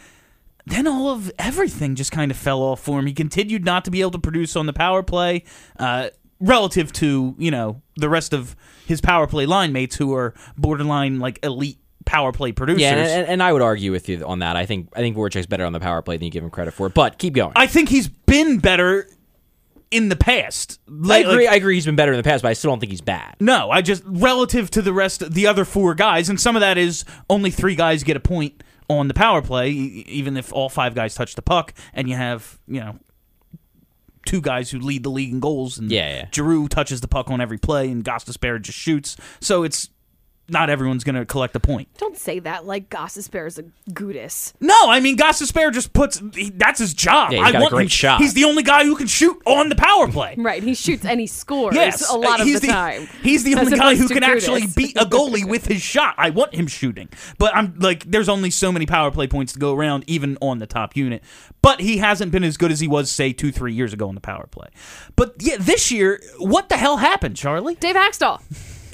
[0.66, 3.92] then all of everything just kind of fell off for him he continued not to
[3.92, 5.44] be able to produce on the power play
[5.80, 6.10] uh,
[6.40, 8.56] relative to you know the rest of
[8.88, 13.28] his power play line mates who are borderline like elite power play producers yeah, and,
[13.28, 14.56] and, I would argue with you on that.
[14.56, 16.74] I think I think Voracek's better on the power play than you give him credit
[16.74, 16.88] for.
[16.90, 17.52] But keep going.
[17.56, 19.10] I, I think he's been better
[19.92, 21.46] in the past Like- agree.
[21.46, 21.76] like- I agree.
[21.76, 23.36] He's been better in the past, but I still don't think he's bad.
[23.40, 26.78] No, I just relative to the rest, the other four guys, and some of that
[26.78, 30.96] is only three guys get a point on the power play, even if all five
[30.96, 32.98] guys touch the puck, and you have you know
[34.28, 36.30] two guys who lead the league in goals, and Yeah, yeah.
[36.34, 39.18] Giroux touches the puck on every play, and Gostisbehere just shoots.
[39.40, 39.90] So it's
[40.50, 41.90] not everyone's going to collect a point.
[41.98, 44.54] Don't say that like Gostisbehere is a goodis.
[44.60, 47.32] No, I mean Gostisbehere just puts he, that's his job.
[47.32, 48.22] Yeah, he's I got a want great him, shot.
[48.22, 50.36] He's the only guy who can shoot on the power play.
[50.48, 50.64] Right.
[50.64, 53.08] He shoots and he scores Yes, a lot of he's the, time.
[53.22, 55.82] He's the as only guy opposed who to can actually beat a goalie with his
[55.82, 56.16] shot.
[56.18, 59.60] I want him shooting, but I'm like, there's only so many power play points to
[59.60, 61.22] go around, even on the top unit.
[61.62, 64.16] But he hasn't been as good as he was, say, two, three years ago on
[64.16, 64.68] the power play.
[65.18, 67.76] But yeah, this year, what the hell happened, Charlie?
[67.76, 68.42] Dave Hakstol.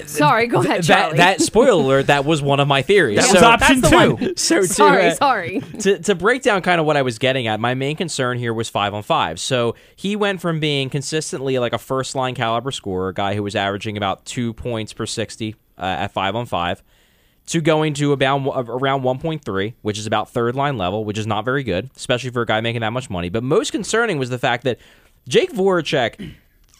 [0.06, 1.16] Sorry, go ahead, That, Charlie.
[1.18, 2.06] that spoiler alert.
[2.08, 3.18] That was one of my theories.
[3.18, 4.14] That so, was option two.
[4.14, 4.36] one.
[4.36, 5.60] So to, sorry, uh, sorry.
[5.80, 8.52] to, to break down kind of what I was getting at, my main concern here
[8.52, 9.38] was five on five.
[9.40, 13.42] So he went from being consistently like a first line caliber scorer, a guy who
[13.42, 16.82] was averaging about two points per 60 uh, at five on five,
[17.46, 18.38] to going to about
[18.68, 22.42] around 1.3, which is about third line level, which is not very good, especially for
[22.42, 23.28] a guy making that much money.
[23.28, 24.78] But most concerning was the fact that
[25.28, 26.32] Jake Voracek,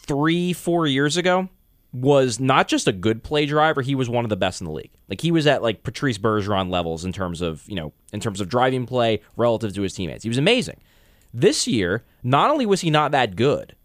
[0.05, 1.49] three, four years ago,
[1.95, 4.73] was not just a good play driver, he was one of the best in the
[4.73, 4.91] league.
[5.07, 8.41] Like he was at like Patrice Bergeron levels in terms of, you know, in terms
[8.41, 10.23] of driving play relative to his teammates.
[10.23, 10.81] He was amazing.
[11.33, 13.75] This year, not only was he not that good,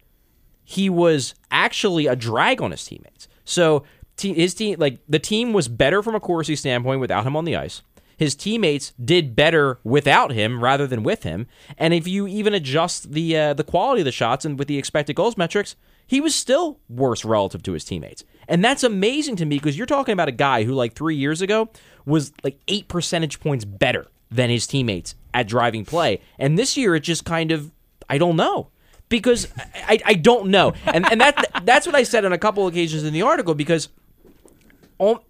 [0.65, 3.29] he was actually a drag on his teammates.
[3.45, 3.85] So
[4.21, 7.57] his team, like the team, was better from a Corsi standpoint without him on the
[7.57, 7.83] ice.
[8.17, 11.47] His teammates did better without him rather than with him.
[11.79, 14.79] And if you even adjust the uh, the quality of the shots and with the
[14.79, 15.77] expected goals metrics,
[16.11, 18.25] he was still worse relative to his teammates.
[18.49, 21.41] And that's amazing to me because you're talking about a guy who, like three years
[21.41, 21.69] ago,
[22.05, 26.21] was like eight percentage points better than his teammates at driving play.
[26.37, 27.71] And this year, it just kind of,
[28.09, 28.71] I don't know
[29.09, 29.47] because
[29.87, 33.05] I, I don't know, and and that that's what I said on a couple occasions
[33.05, 33.89] in the article because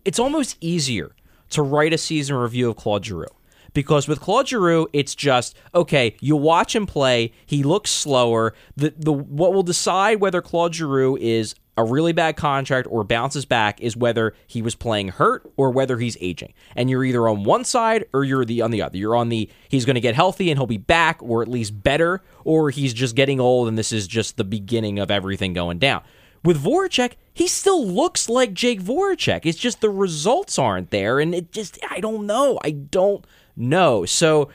[0.07, 1.13] it's almost easier
[1.51, 3.27] to write a season review of Claude Giroux
[3.73, 6.17] because with Claude Giroux, it's just okay.
[6.21, 8.55] You watch him play; he looks slower.
[8.77, 13.47] The the what will decide whether Claude Giroux is a really bad contract or bounces
[13.47, 16.53] back is whether he was playing hurt or whether he's aging.
[16.77, 18.99] And you're either on one side or you're the on the other.
[18.99, 21.83] You're on the he's going to get healthy and he'll be back or at least
[21.83, 25.79] better, or he's just getting old and this is just the beginning of everything going
[25.79, 26.03] down.
[26.45, 29.45] with Voracek, he still looks like Jake Voracek.
[29.45, 32.59] It's just the results aren't there, and it just I don't know.
[32.63, 33.25] I don't
[33.57, 34.05] know.
[34.05, 34.51] So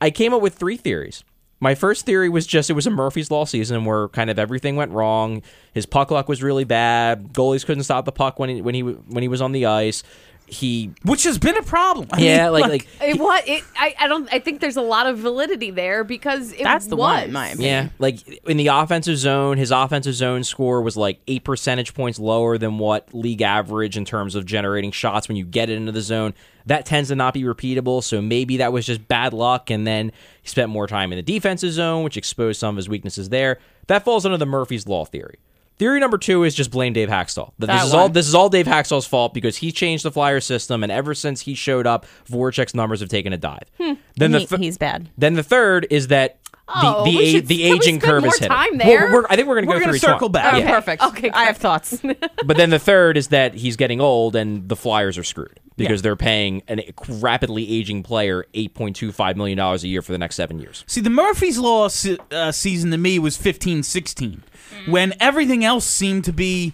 [0.00, 1.24] I came up with three theories.
[1.62, 4.76] My first theory was just it was a Murphy's Law season where kind of everything
[4.76, 5.42] went wrong.
[5.74, 7.34] His puck luck was really bad.
[7.34, 10.02] Goalies couldn't stop the puck when he, when he when he was on the ice.
[10.50, 12.08] He which has been a problem.
[12.12, 14.82] I yeah, mean, like like It, what it, I, I don't I think there's a
[14.82, 17.14] lot of validity there because it That's the was.
[17.14, 17.68] one, in my opinion.
[17.84, 22.18] Yeah, like in the offensive zone, his offensive zone score was like eight percentage points
[22.18, 25.92] lower than what league average in terms of generating shots when you get it into
[25.92, 26.34] the zone.
[26.66, 29.70] That tends to not be repeatable, so maybe that was just bad luck.
[29.70, 30.10] And then
[30.42, 33.58] he spent more time in the defensive zone, which exposed some of his weaknesses there.
[33.86, 35.38] That falls under the Murphy's Law theory.
[35.80, 37.52] Theory number two is just blame Dave Hakstol.
[37.58, 40.10] That That this is all this is all Dave Hakstol's fault because he changed the
[40.12, 43.62] flyer system, and ever since he showed up, Voracek's numbers have taken a dive.
[43.78, 45.08] Then And the he- th- he's bad.
[45.16, 46.54] then the third is that the
[46.84, 48.54] Oh, the, we a- should- the can we aging curve more is hitting.
[48.54, 49.10] time Well, there?
[49.10, 50.32] we're- I think we're going to go gonna through each circle one.
[50.32, 50.52] back.
[50.54, 50.70] Oh, Yeah.
[50.70, 51.02] perfect.
[51.02, 52.00] Okay, I have thoughts.
[52.46, 56.00] But then the third is that he's getting old and the Flyers are screwed because
[56.00, 56.02] Yeah.
[56.02, 60.12] they're paying a rapidly aging player eight point two five million dollars a year for
[60.12, 60.84] the next seven years.
[60.86, 64.44] See, the Murphy's Law se- uh, season to me was 15 16,
[64.80, 64.90] Mm-hmm.
[64.90, 66.72] when everything else seemed to be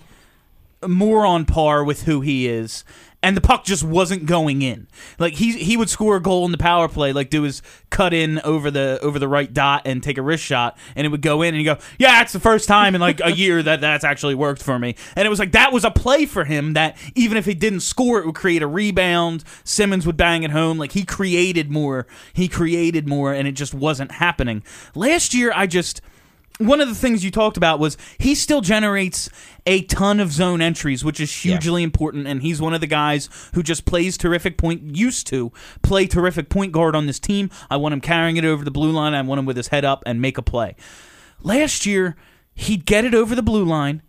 [0.87, 2.85] more on par with who he is.
[3.23, 4.87] And the puck just wasn't going in.
[5.19, 8.15] Like he he would score a goal in the power play, like do his cut
[8.15, 11.23] in over the over the right dot and take a wrist shot, and it would
[11.23, 13.81] go in, and you go, yeah, it's the first time in like a year that
[13.81, 14.95] that's actually worked for me.
[15.17, 17.81] And it was like that was a play for him that even if he didn't
[17.81, 19.43] score, it would create a rebound.
[19.65, 20.79] Simmonds would bang it home.
[20.79, 24.63] Like he created more, he created more, and it just wasn't happening.
[24.95, 26.01] Last year, I just
[26.59, 29.29] one of the things you talked about was he still generates
[29.67, 32.27] a ton of zone entries, which is hugely important.
[32.27, 35.53] And he's one of the guys who just plays terrific point, used to
[35.83, 37.51] play terrific point guard on this team.
[37.69, 39.15] I want him carrying it over the blue line.
[39.15, 40.77] I want him with his head up and make a play.
[41.43, 42.17] Last year,
[42.55, 44.03] he'd get it over the blue line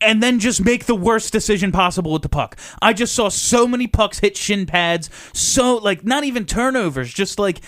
[0.00, 2.56] and then just make the worst decision possible with the puck.
[2.82, 7.38] I just saw so many pucks hit shin pads, so like not even turnovers, just
[7.38, 7.60] like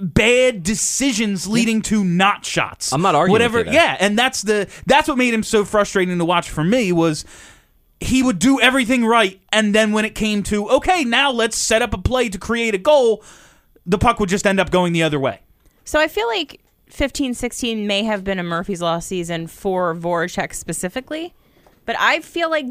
[0.00, 2.92] bad decisions leading to not shots.
[2.92, 3.58] I'm not arguing whatever.
[3.58, 6.64] with you yeah, and that's the that's what made him so frustrating to watch for
[6.64, 7.24] me was
[8.00, 11.82] he would do everything right, and then when it came to okay, now let's set
[11.82, 13.22] up a play to create a goal,
[13.86, 15.40] the puck would just end up going the other way.
[15.84, 20.54] So I feel like 15 16 may have been a Murphy's Law season for Voracek
[20.54, 21.34] specifically,
[21.88, 22.66] but I feel like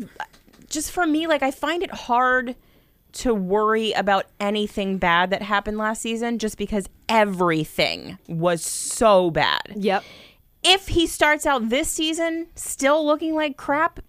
[0.69, 2.55] just for me, like I find it hard
[3.13, 9.73] to worry about anything bad that happened last season just because everything was so bad.
[9.75, 10.03] Yep.
[10.61, 14.01] If he starts out this season still looking like crap,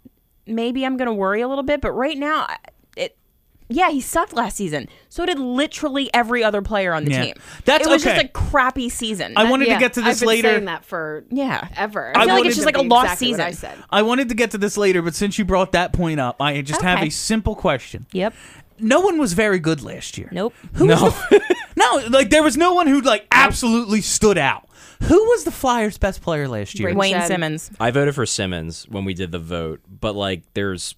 [0.47, 2.47] maybe I'm going to worry a little bit, but right now
[3.69, 4.89] yeah, he sucked last season.
[5.09, 7.23] So did literally every other player on the Yeah.
[7.25, 7.35] team.
[7.65, 8.15] That's it was okay.
[8.17, 9.35] just a crappy season.
[9.37, 10.49] I wanted Yeah, to get to this I've been later.
[10.51, 11.69] Saying that for Yeah.
[11.77, 12.11] ever.
[12.17, 13.79] I feel like wanted it's just to like a be lost exactly what I said.
[13.91, 16.61] I wanted to get to this later, but since you brought that point up, I
[16.63, 17.09] just have Okay.
[17.09, 18.07] a simple question.
[18.13, 18.35] Yep.
[18.81, 20.29] No one was very good last year.
[20.33, 20.55] Nope.
[20.79, 21.13] no,
[21.77, 24.65] No, like there was no one who like absolutely stood out.
[25.05, 26.93] Who was the Flyers' best player last year?
[26.95, 27.27] Wayne Schenn.
[27.29, 27.71] Simmonds.
[27.79, 30.95] I voted for Simmonds when we did the vote, but like there's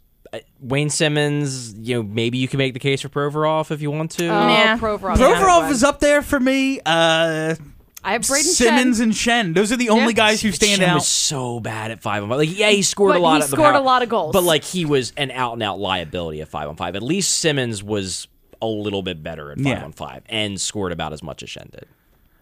[0.61, 1.74] Wayne Simmonds.
[1.74, 4.26] You know, maybe you can make the case for Provorov if you want to.
[4.26, 4.76] Oh, Nah.
[4.76, 5.16] Provorov.
[5.16, 6.81] Provorov is up there for me.
[6.87, 7.55] Uh,
[8.03, 9.03] I have Brayden Simmonds Schenn.
[9.03, 9.55] and Schenn.
[9.55, 10.12] Those are the only Yeah.
[10.12, 10.95] guys who stand Schenn out.
[10.97, 12.39] was so bad at five on five.
[12.39, 13.37] Like, yeah, he scored But a lot.
[13.37, 14.33] he at the scored power- a lot of goals.
[14.33, 16.97] But like, he was an out and out liability at five on five.
[16.97, 18.26] At least Simmonds was
[18.62, 19.85] a little bit better at five Yeah.
[19.85, 21.87] on five and scored about as much as Schenn did.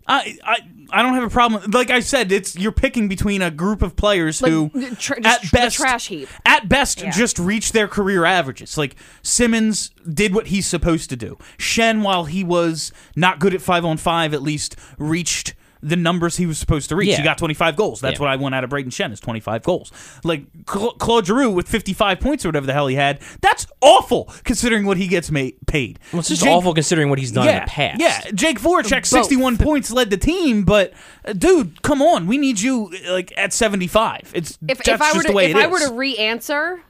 [0.09, 0.57] I, I
[0.91, 1.71] I don't have a problem.
[1.71, 5.27] Like I said, it's you're picking between a group of players Like, who, tr- just
[5.27, 6.29] at the best, trash heap.
[6.47, 8.79] at best, just reach their career averages.
[8.79, 11.37] Like Simmonds did what he's supposed to do.
[11.59, 16.37] Schenn, while he was not good at five on five, at least reached the numbers
[16.37, 17.09] he was supposed to reach.
[17.11, 17.17] Yeah.
[17.19, 18.01] He got 25 goals.
[18.01, 18.25] That's Yeah.
[18.27, 19.93] what I want out of Brayden Schenn is 25 goals.
[20.25, 23.21] Like Cla- Claude Giroux with 55 points or whatever the hell he had.
[23.41, 25.99] That's awful considering what he gets ma- paid.
[26.13, 28.01] Well, it's just Jake- awful considering what he's done yeah, in the past.
[28.01, 29.07] Yeah, Jake Voracek, Both.
[29.07, 30.93] 61 points, led the team, but
[31.25, 34.33] uh, dude, come on, we need you uh, like at 75.
[34.35, 35.93] It's If, that's if I were just to the way if it I were to
[35.93, 36.81] re-answer,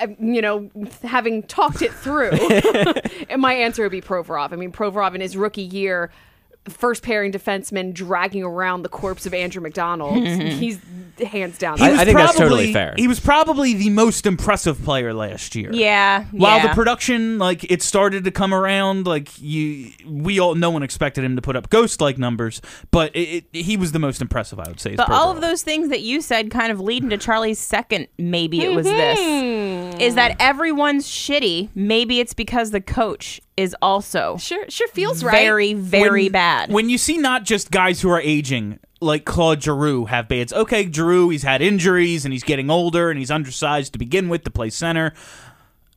[0.00, 0.70] uh, you know,
[1.02, 2.30] having talked it through,
[3.28, 4.52] and my answer would be Provorov.
[4.52, 6.10] I mean, Provorov in his rookie year,
[6.68, 10.18] first pairing defenseman dragging around the corpse of Andrew MacDonald.
[10.26, 10.78] He's
[11.26, 11.78] hands down.
[11.78, 12.94] He I- was I think that's probably- totally fair.
[12.96, 15.70] He was probably the most impressive player last year.
[15.72, 16.24] Yeah.
[16.30, 16.68] While yeah.
[16.68, 21.24] the production, like it started to come around, like you, we all, no one expected
[21.24, 24.60] him to put up ghost-like numbers, but it, it, he was the most impressive.
[24.60, 24.90] I would say.
[24.90, 25.36] is But all Provorov.
[25.36, 28.08] of those things that you said kind of lead into Charlie's second.
[28.18, 28.96] Maybe it was Mm-hmm.
[28.96, 29.18] this.
[30.00, 30.36] Is that mm.
[30.40, 31.70] everyone's shitty?
[31.74, 35.32] Maybe it's because the coach is also sure, sure feels right.
[35.32, 36.72] very, very When- bad.
[36.72, 40.52] When you see not just guys who are aging, like Claude Giroux have bad.
[40.52, 44.44] Okay, Giroux, he's had injuries and he's getting older and he's undersized to begin with
[44.44, 45.12] to play center.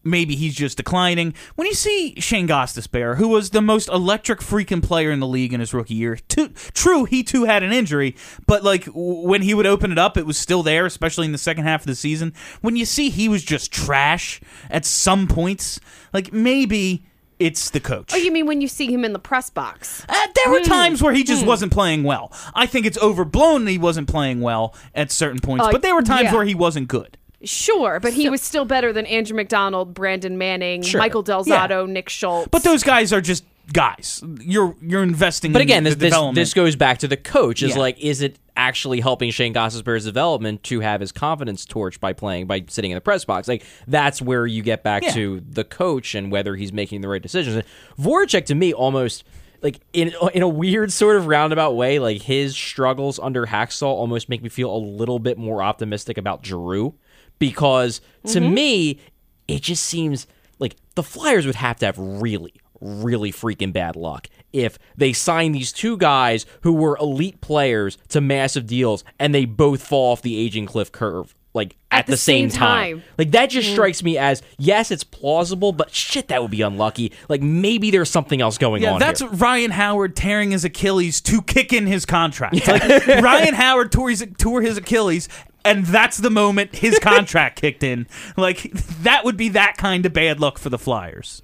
[0.04, 1.36] Maybe he's just declining.
[1.56, 5.54] When you see Shane Gostisbehere, who was the most electric freaking player in the league
[5.54, 8.16] in his rookie year, too, true, he too had an injury,
[8.48, 11.38] but like when he would open it up, it was still there, especially in the
[11.38, 12.34] second half of the season.
[12.62, 14.42] When you see he was just trash
[14.72, 15.80] at some points,
[16.14, 17.06] like maybe
[17.38, 18.12] it's the coach.
[18.14, 20.06] Oh, you mean when you see him in the press box?
[20.08, 20.66] Uh, there were Hmm.
[20.66, 22.32] times where he just wasn't playing well.
[22.54, 25.96] I think it's overblown that he wasn't playing well at certain points, Uh, but there
[25.96, 26.36] were times yeah.
[26.36, 27.18] where he wasn't good.
[27.44, 31.00] Sure, but he was still better than Andrew MacDonald, Brandon Manning, Sure.
[31.00, 32.50] Michael Del Zotto, Nick Schultz.
[32.52, 34.24] But those guys are just guys.
[34.42, 35.52] You're you're investing.
[35.54, 36.36] But in again, the this, this development.
[36.36, 37.64] this goes back to the coach.
[37.64, 37.80] Is Yeah.
[37.80, 42.48] like, is it actually helping Shane Gostisbehere's development to have his confidence torched by playing
[42.48, 43.48] by sitting in the press box?
[43.48, 45.12] Like that's where you get back Yeah.
[45.14, 47.56] to the coach and whether he's making the right decisions.
[47.56, 47.66] And
[48.00, 49.24] Voracek to me almost
[49.64, 54.28] like in in a weird sort of roundabout way, like his struggles under Hacksaw almost
[54.30, 56.94] make me feel a little bit more optimistic about Giroux
[57.42, 58.54] because to mm-hmm.
[58.54, 59.00] me
[59.48, 60.28] it just seems
[60.60, 65.52] like the Flyers would have to have really, really freaking bad luck if they sign
[65.52, 70.22] these two guys who were elite players to massive deals and they both fall off
[70.22, 72.98] the aging cliff curve like at, the same, same time.
[73.00, 73.04] time.
[73.18, 73.74] Like that just mm.
[73.74, 77.12] strikes me as yes, it's plausible, but shit, that would be unlucky.
[77.28, 79.00] Like maybe there's something else going Yeah, on.
[79.00, 79.30] that's here.
[79.30, 82.68] Ryan Howard tearing his Achilles to kick in his contract.
[82.68, 85.28] Like Ryan Howard tore his, tore his Achilles,
[85.66, 88.08] and that's the moment his contract kicked in.
[88.38, 88.72] Like
[89.04, 91.42] that would be that kind of bad luck for the Flyers.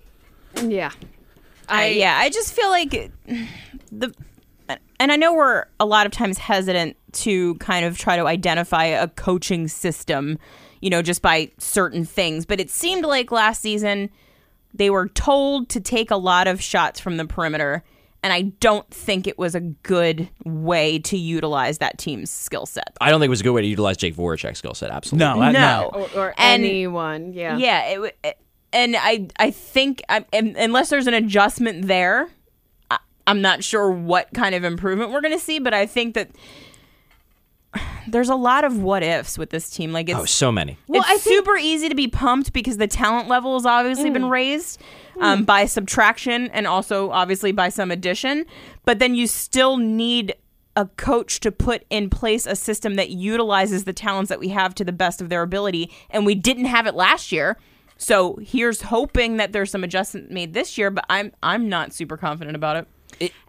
[0.63, 0.91] yeah,
[1.67, 3.11] I, yeah, I just feel like
[3.91, 4.13] the,
[4.99, 8.85] and I know we're a lot of times hesitant to kind of try to identify
[8.85, 10.37] a coaching system,
[10.81, 12.45] you know, just by certain things.
[12.45, 14.09] But it seemed like last season
[14.73, 17.83] they were told to take a lot of shots from the perimeter,
[18.21, 22.95] and I don't think it was a good way to utilize that team's skill set.
[22.99, 24.91] I don't think it was a good way to utilize Jake Voracek's skill set.
[24.91, 25.25] Absolutely.
[25.25, 27.33] No, I- No, or, or And- anyone.
[27.33, 28.37] Yeah, Yeah, it, w- it-
[28.73, 32.29] and I I think I, and, unless there's an adjustment there, I,
[33.27, 35.59] I'm not sure what kind of improvement we're going to see.
[35.59, 36.29] But I think that
[38.07, 39.91] there's a lot of what ifs with this team.
[39.91, 40.77] Like it's Oh, so many.
[40.87, 44.13] Well, it's think- super easy to be pumped because the talent level has obviously Mm.
[44.13, 44.81] been raised
[45.19, 48.45] um, by subtraction and also obviously by some addition.
[48.85, 50.33] But then you still need
[50.75, 54.75] a coach to put in place a system that utilizes the talents that we have
[54.75, 55.91] to the best of their ability.
[56.11, 57.57] And we didn't have it last year.
[57.97, 62.15] So here's hoping that there's some adjustment made this year, but I'm I'm not super
[62.15, 62.87] confident about it.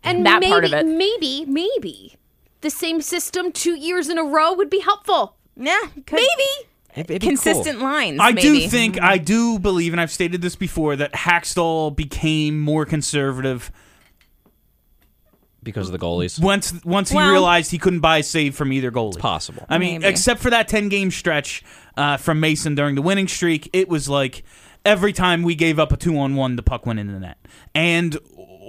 [0.02, 0.86] And that maybe, part of it.
[0.86, 2.16] maybe, maybe
[2.60, 5.36] the same system two years in a row would be helpful.
[5.56, 5.76] Yeah,
[6.12, 6.22] Maybe.
[6.22, 6.64] It'd-
[6.94, 7.28] it'd be cool.
[7.30, 8.18] consistent lines.
[8.20, 8.60] I maybe.
[8.62, 13.70] do think I do believe, and I've stated this before, that Hakstol became more conservative
[15.62, 16.40] because of the goalies.
[16.40, 19.18] once once he realized he couldn't buy a save from either goalie.
[19.18, 19.64] possible.
[19.68, 20.10] I mean, Maybe.
[20.12, 21.62] except for that ten game stretch
[21.96, 24.44] uh, from Mason during the winning streak, it was like
[24.84, 27.38] every time we gave up a two on one, the puck went in the net.
[27.74, 28.16] And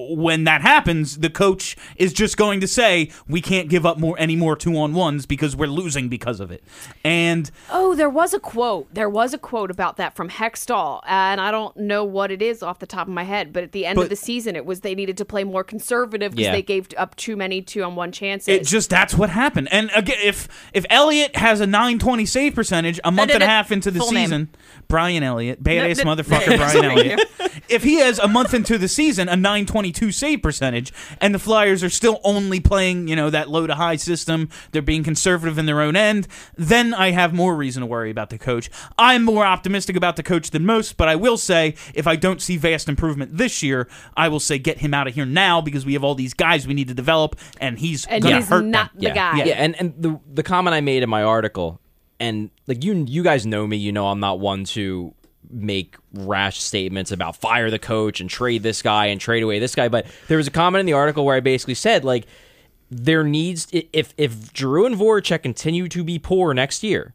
[0.09, 4.15] when that happens, the coach is just going to say, "We can't give up more
[4.19, 6.63] any more two on ones because we're losing because of it."
[7.03, 8.93] And Oh, there was a quote.
[8.93, 12.63] There was a quote about that from Hextall, and I don't know what it is
[12.63, 13.51] off the top of my head.
[13.53, 15.63] But at the end But- of the season, it was they needed to play more
[15.63, 16.51] conservative because Yeah.
[16.53, 18.47] they gave up too many two-on-one chances.
[18.47, 19.67] It just that's what happened.
[19.71, 23.47] And again, if if Elliott has a 920 save percentage a month no, and a
[23.47, 24.25] half into the full name.
[24.27, 24.49] season,
[24.87, 27.19] Brian Elliott, badass motherfucker Brian Elliott.
[27.69, 29.35] If he has a month into the season a
[29.89, 33.75] 922 save percentage and the Flyers are still only playing, you know, that low to
[33.75, 37.85] high system, they're being conservative in their own end, then I have more reason to
[37.85, 38.69] worry about the coach.
[38.97, 42.41] I'm more optimistic about the coach than most, but I will say if I don't
[42.41, 45.85] see vast improvement this year, I will say get him out of here now because
[45.85, 48.65] we have all these guys we need to develop and he's and gonna he's hurt
[48.65, 49.01] not them.
[49.01, 49.13] the yeah.
[49.13, 49.43] guy.
[49.43, 51.79] Yeah, and and the the comment I made in my article,
[52.19, 55.13] and like you you guys know me, you know I'm not one to
[55.49, 59.75] make rash statements about fire the coach and trade this guy and trade away this
[59.75, 59.87] guy.
[59.87, 62.25] But there was a comment in the article where I basically said like
[62.91, 67.13] there needs if if Giroux and Voracek continue to be poor next year.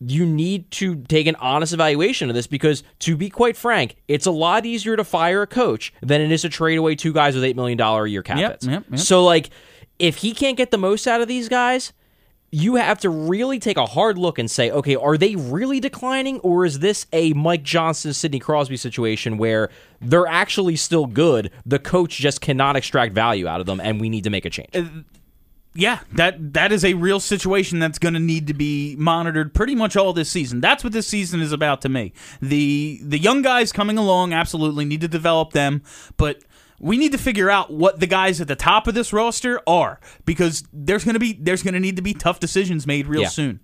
[0.00, 4.26] You need to take an honest evaluation of this because, to be quite frank, it's
[4.26, 7.34] a lot easier to fire a coach than it is to trade away two guys
[7.34, 9.00] with eight million dollar a year cap Yep, yep, yep.
[9.00, 9.50] So, like,
[9.98, 11.92] if he can't get the most out of these guys,
[12.50, 16.40] you have to really take a hard look and say, okay, are they really declining,
[16.40, 19.68] or is this a Mike Johnston, Sidney Crosby situation where
[20.00, 21.50] they're actually still good?
[21.66, 24.50] The coach just cannot extract value out of them, and we need to make a
[24.50, 24.70] change.
[24.74, 24.84] Uh,
[25.74, 29.74] yeah, that that is a real situation that's going to need to be monitored pretty
[29.74, 30.60] much all this season.
[30.60, 32.12] That's what this season is about to me.
[32.40, 35.82] The the young guys coming along absolutely need to develop them,
[36.16, 36.42] but
[36.80, 39.98] we need to figure out what the guys at the top of this roster are
[40.24, 43.28] because there's gonna be there's gonna need to be tough decisions made real Yeah.
[43.28, 43.60] soon.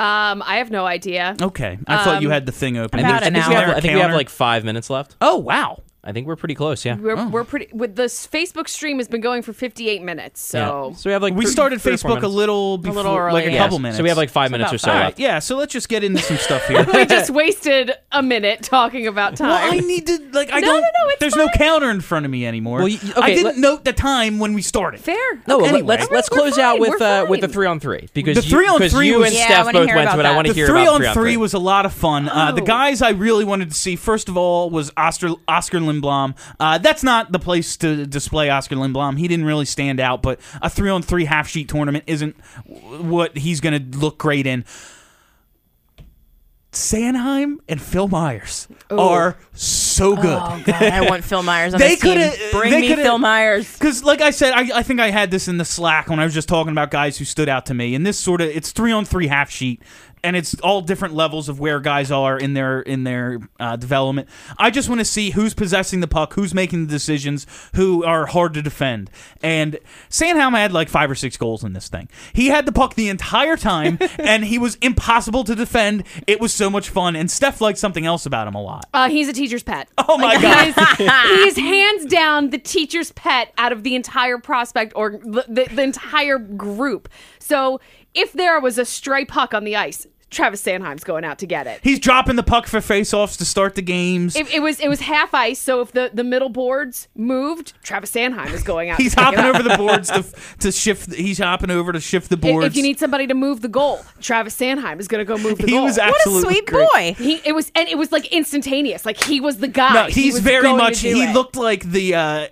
[0.00, 1.36] Um, I have no idea.
[1.42, 3.00] Okay, I thought you had the thing open.
[3.00, 3.64] I think, About I an think we hour.
[3.66, 5.16] have, I think we have like five minutes left.
[5.20, 5.82] Oh wow.
[6.08, 6.86] I think we're pretty close.
[6.86, 6.96] Yeah.
[6.96, 7.68] We're, we're pretty.
[7.72, 10.96] With this Facebook stream has been going for 58 minutes, so Yeah.
[10.96, 13.52] So we have like We three- started three Facebook a little before, little like a.
[13.52, 13.98] Yeah, couple minutes.
[13.98, 15.38] So we have like five minutes or so All right, yeah.
[15.38, 16.82] So let's just get into some stuff here.
[16.94, 19.48] we just wasted a minute talking about time.
[19.48, 20.80] Well, I need to like I No, don't.
[20.80, 22.78] no, no, it's there's no counter in front of me anymore.
[22.78, 25.00] Well, you- I didn't let- note the time when we started.
[25.00, 25.16] Fair.
[25.46, 25.72] No, Okay.
[25.72, 28.08] let- let's let's We're close out fine, with we're uh, with the three on three
[28.14, 30.08] because The three on three you was- and Yeah, I Steph wanna both hear went
[30.10, 30.28] to about it.
[30.28, 30.36] I that.
[30.36, 31.36] want to The hear three about on three three, on three.
[31.36, 32.28] was a lot of fun.
[32.30, 32.64] Uh, the Oh.
[32.64, 36.36] guys I really wanted to see, first of all, was Oskar Oskar Lindblom.
[36.58, 39.18] Uh, that's not the place to display Oskar Lindblom.
[39.18, 42.36] He didn't really stand out, but a three on three half sheet tournament isn't
[42.66, 44.64] what he's going to look great in.
[46.72, 50.38] Sanheim and Phil Myers are so good.
[50.40, 52.50] Oh god, I want Phil Myers on They this team.
[52.52, 53.72] Bring they me Phil Myers.
[53.72, 56.24] Because, like I said, I, I think I had this in the Slack when I
[56.24, 57.94] was just talking about guys who stood out to me.
[57.94, 59.82] And this sort of it's three on three half sheet,
[60.22, 64.28] and it's all different levels of where guys are in their in their uh, development.
[64.58, 68.26] I just want to see who's possessing the puck, who's making the decisions, who are
[68.26, 69.10] hard to defend.
[69.42, 69.78] And
[70.10, 72.08] Sanheim had like five or six goals in this thing.
[72.32, 76.04] He had the puck the entire time, and he was impossible to defend.
[76.26, 78.86] It was so much fun, and Steph liked something else about him a lot.
[78.92, 79.88] Uh, he's a teacher's pet.
[80.10, 80.74] Oh my god!
[80.96, 85.20] He is, he is hands down the teacher's pet out of the entire prospect or
[85.22, 87.10] the, the, the entire group.
[87.38, 87.78] So
[88.14, 91.66] if there was a stray puck on the ice, Travis Sanheim's going out to get
[91.66, 91.80] it.
[91.82, 94.36] He's dropping the puck for faceoffs to start the games.
[94.36, 98.10] It, it was it was half ice, so if the, the middle boards moved, Travis
[98.12, 98.98] Sanheim is going out.
[99.00, 100.22] He's to pick it hopping over the boards to
[100.60, 101.14] to shift.
[101.14, 102.66] He's hopping over to shift the If- boards.
[102.66, 105.58] If you need somebody to move the goal, Travis Sanheim is going to go move
[105.58, 105.84] the he goal.
[105.84, 106.86] was What a sweet great.
[106.92, 107.14] boy.
[107.16, 109.06] he it was and it was like instantaneous.
[109.06, 109.94] Like he was the guy.
[109.94, 110.98] No, He he's was very going much.
[110.98, 111.32] He it.
[111.32, 112.14] looked like the.
[112.14, 112.46] uh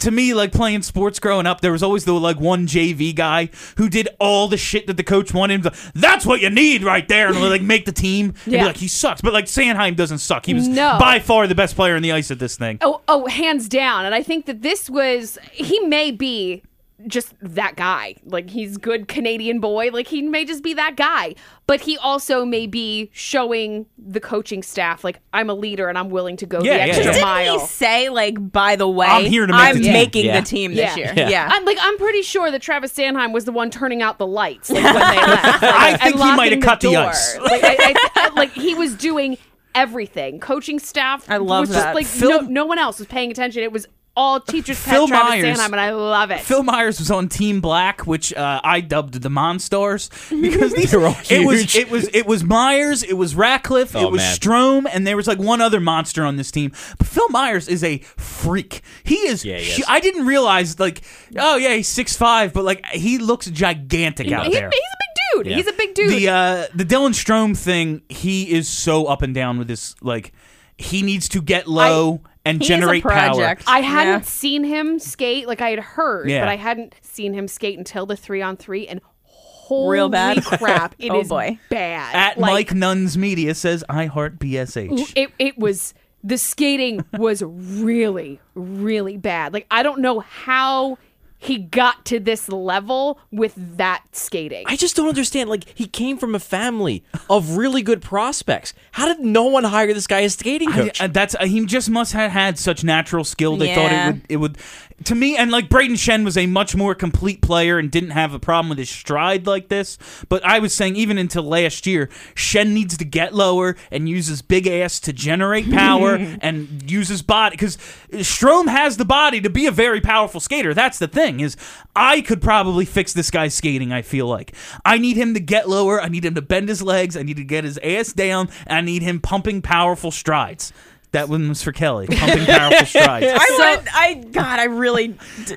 [0.00, 3.50] to me, like playing sports growing up, there was always the like one JV guy
[3.76, 5.72] who did all the shit that the coach wanted to.
[5.94, 8.34] That's what you need right there, and like make the team.
[8.44, 8.66] And be Yeah.
[8.66, 10.46] like he sucks, but like Sanheim doesn't suck.
[10.46, 10.96] He was No.
[10.98, 12.78] by far the best player on the ice at this thing.
[12.80, 14.04] Oh, oh, hands down.
[14.04, 16.62] And I think that this was he may be
[17.06, 18.14] just that guy.
[18.24, 19.90] Like he's good Canadian boy.
[19.92, 21.34] Like he may just be that guy.
[21.66, 26.10] But he also may be showing the coaching staff like I'm a leader and I'm
[26.10, 27.38] willing to go Yeah, the yeah, extra yeah.
[27.44, 30.24] Didn't he say like, by the way, I'm here to make I'm the team." making
[30.26, 30.40] Yeah.
[30.40, 30.86] the team Yeah.
[30.86, 31.12] this year?
[31.16, 31.28] Yeah.
[31.28, 31.48] Yeah.
[31.50, 34.70] I'm like I'm pretty sure that Travis Sanheim was the one turning out the lights
[34.70, 35.62] like, when they left.
[35.62, 37.06] Like, I think he might have cut the door.
[37.08, 37.38] ice.
[37.38, 39.38] Like, I, I, like he was doing
[39.74, 40.38] everything.
[40.40, 41.28] Coaching staff.
[41.30, 41.94] I love was just that.
[41.94, 43.62] like Phil- no, no one else was paying attention.
[43.62, 44.82] It was all teachers.
[44.84, 46.40] Pet Phil Travis Myers- Sanheim, and I love it.
[46.40, 50.10] Phil Myers was on Team Black, which uh, I dubbed the Monstars
[50.42, 54.06] because these They're all it was it was it was Myers, it was Ratcliffe, Oh,
[54.06, 54.36] it was man.
[54.36, 56.72] Strome, and there was like one other monster on this team.
[56.98, 58.82] But Phil Myers is a freak.
[59.04, 59.44] He is.
[59.44, 59.84] Yeah, he is.
[59.88, 61.02] I didn't realize like
[61.38, 64.68] oh yeah he's six five, but like he looks gigantic out He- there.
[64.70, 65.46] he's a big dude.
[65.50, 65.56] Yeah.
[65.56, 66.10] He's a big dude.
[66.12, 69.94] The uh, the Dylan Strome thing, he is so up and down with this.
[70.02, 70.32] Like
[70.76, 73.56] he needs to get low and He generate power.
[73.66, 74.20] I hadn't Yeah.
[74.22, 76.40] seen him skate like I had heard, Yeah.
[76.42, 78.86] but I hadn't seen him skate until the three on three.
[78.88, 80.44] And holy Real bad?
[80.44, 81.58] crap, it oh, is Oh, boy.
[81.70, 82.14] bad.
[82.14, 87.42] At Like, Mike Nunn's Media says, "I heart BSH." it it was the skating was
[87.42, 89.52] really really bad.
[89.52, 90.98] Like I don't know how
[91.42, 94.62] he got to this level with that skating.
[94.68, 95.50] I just don't understand.
[95.50, 98.72] Like he came from a family of really good prospects.
[98.92, 101.00] How did no one hire this guy as skating I- coach?
[101.00, 103.56] uh, that's uh, he just must have had such natural skill.
[103.56, 104.58] They thought it would it would
[105.06, 108.34] to me and like Brayden Schenn was a much more complete player and didn't have
[108.34, 109.98] a problem with his stride like this.
[110.28, 114.26] But I was saying even until last year, Shen needs to get lower and use
[114.26, 117.76] his big ass to generate power and use his body because
[118.12, 120.74] Strome has the body to be a very powerful skater.
[120.74, 121.56] That's the thing is
[121.94, 123.92] I could probably fix this guy's skating.
[123.92, 126.00] I feel like I need him to get lower.
[126.00, 127.16] I need him to bend his legs.
[127.16, 128.48] I need to get his ass down.
[128.66, 130.72] And I need him pumping powerful strides.
[131.12, 132.06] That one was for Kelly.
[132.06, 133.26] Pumping powerful strides.
[133.30, 133.94] I want.
[133.94, 134.58] I God.
[134.60, 135.08] I really.
[135.08, 135.16] d-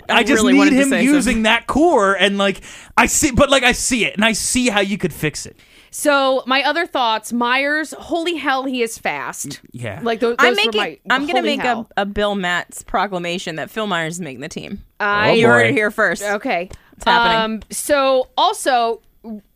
[0.09, 1.43] I, I just really need to him say using something.
[1.43, 2.61] that core and like
[2.97, 5.55] I see, but like I see it and I see how you could fix it.
[5.91, 9.61] so my other thoughts, Myers, holy hell, he is fast.
[9.71, 10.01] Yeah.
[10.03, 10.35] like those.
[10.39, 10.81] I'm those were making.
[10.81, 11.89] my- I'm gonna holy make hell.
[11.95, 14.83] a, a Bill Matz proclamation that Phil Myers is making the team.
[14.99, 15.69] I- Oh, you heard boy.
[15.69, 16.21] it here first.
[16.21, 16.69] Okay.
[16.97, 17.55] It's happening.
[17.57, 19.01] Um, so also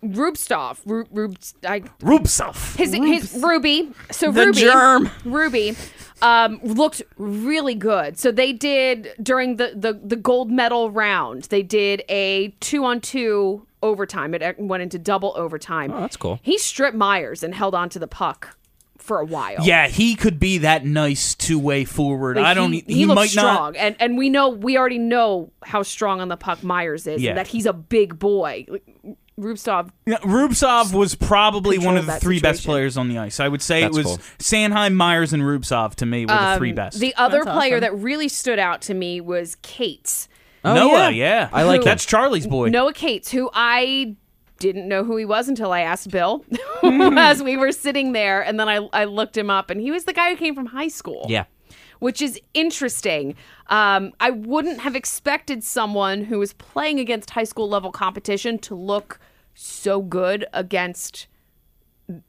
[0.04, 2.76] Rubtsov, Ru- Rub, I, Rubtsov.
[2.76, 3.92] his his Ruby.
[4.12, 5.10] So The Ruby, germ.
[5.26, 5.76] Ruby,
[6.22, 8.18] um, looked really good.
[8.18, 11.44] So they did during the the the gold medal round.
[11.44, 14.34] They did a two on two overtime.
[14.34, 15.92] It went into double overtime.
[15.94, 16.40] Oh, that's cool.
[16.44, 18.56] He stripped Myers and held on to the puck
[18.98, 19.58] for a while.
[19.66, 22.36] Yeah, he could be that nice two way forward.
[22.36, 22.74] Like, I don't.
[22.74, 23.76] He, He, he looks might strong, not.
[23.78, 27.30] and and we know we already know how strong on the puck Myers is, Yeah.
[27.32, 28.66] and that he's a big boy.
[28.68, 28.84] Like,
[29.40, 32.72] Rubtsov, Yeah, Rubtsov was probably one of the Controlled that three best situation.
[32.72, 33.40] players on the ice.
[33.40, 34.18] I would say That's it was cool.
[34.40, 37.00] Sanheim, Myers, and Rubtsov to me were the three um, best.
[37.00, 37.82] The other That's player awesome.
[37.82, 40.28] that really stood out to me was Cates.
[40.64, 41.50] Oh, Noah, yeah.
[41.54, 42.70] I like That's Charlie's boy.
[42.70, 44.16] Noah Cates, who I
[44.60, 46.44] didn't know who he was until I asked Bill
[46.84, 50.04] as we were sitting there, and then I I looked him up, and he was
[50.04, 51.26] the guy who came from high school.
[51.30, 51.46] Yeah.
[52.00, 53.36] which is interesting.
[53.68, 58.76] Um, I wouldn't have expected someone who was playing against high school level competition to
[58.76, 59.20] look
[59.60, 61.28] so good against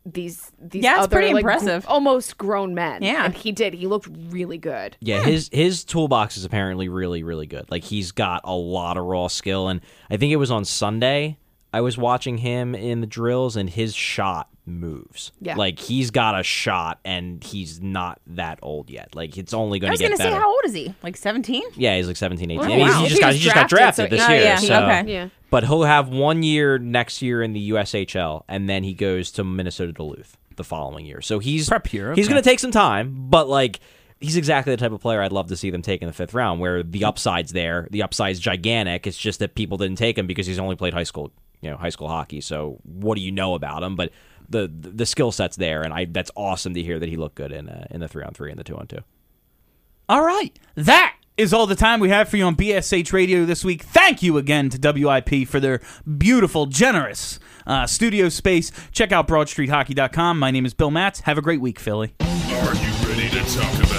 [0.04, 3.02] these these Yeah, it's other, pretty like, gr- almost grown men.
[3.02, 3.24] Yeah.
[3.24, 3.74] and he did.
[3.74, 4.96] He looked really good.
[5.00, 5.28] Yeah, hmm.
[5.30, 7.70] his his toolbox is apparently really really good.
[7.70, 11.38] Like he's got a lot of raw skill, and I think it was on Sunday
[11.72, 14.48] I was watching him in the drills, and his shot
[14.78, 15.32] moves.
[15.40, 15.56] Yeah.
[15.56, 19.14] like he's got a shot, and he's not that old yet.
[19.14, 20.94] Like it's only going to I was going to say, how old is he?
[21.02, 21.62] Like 17?
[21.76, 22.60] yeah, he's like 17, 18.
[22.60, 23.02] Oh, I mean.
[23.02, 24.42] He just got he just got drafted, drafted so- this oh, year.
[24.42, 25.12] yeah, so okay.
[25.12, 25.28] Yeah.
[25.50, 29.44] but he'll have one year next year in the USHL, and then he goes to
[29.44, 31.20] Minnesota Duluth the following year.
[31.22, 33.80] So he's Prep year, He's going to take some time, but like
[34.20, 36.34] he's exactly the type of player I'd love to see them take in the fifth
[36.34, 37.88] round, where the upside's there.
[37.90, 39.06] The upside's gigantic.
[39.06, 41.76] It's just that people didn't take him because he's only played high school, you know,
[41.76, 42.40] high school hockey.
[42.40, 43.96] So what do you know about him?
[43.96, 44.10] But
[44.50, 47.52] the the skill set's there, and I that's awesome to hear that he looked good
[47.52, 49.00] in uh, in the three on three and the two on two.
[50.08, 50.58] All right.
[50.74, 53.82] That is all the time we have for you on BSH Radio this week.
[53.82, 55.80] Thank you again to WIP for their
[56.18, 58.72] beautiful, generous uh, studio space.
[58.90, 60.38] Check out BroadStreetHockey.com.
[60.38, 61.20] My name is Bill Matz.
[61.20, 62.14] Have a great week, Philly.
[62.20, 63.89] Are you ready to talk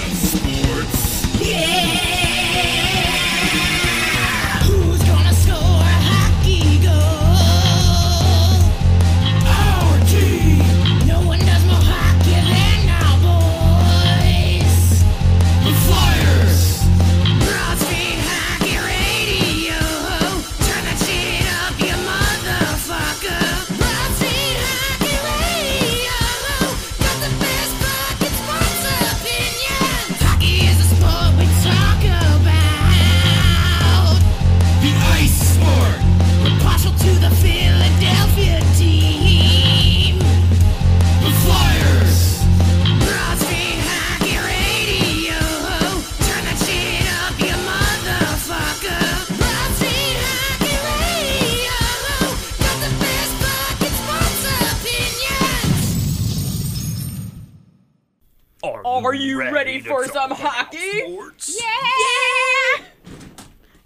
[59.04, 60.78] Are you ready, for some hockey?
[60.78, 62.86] Yeah!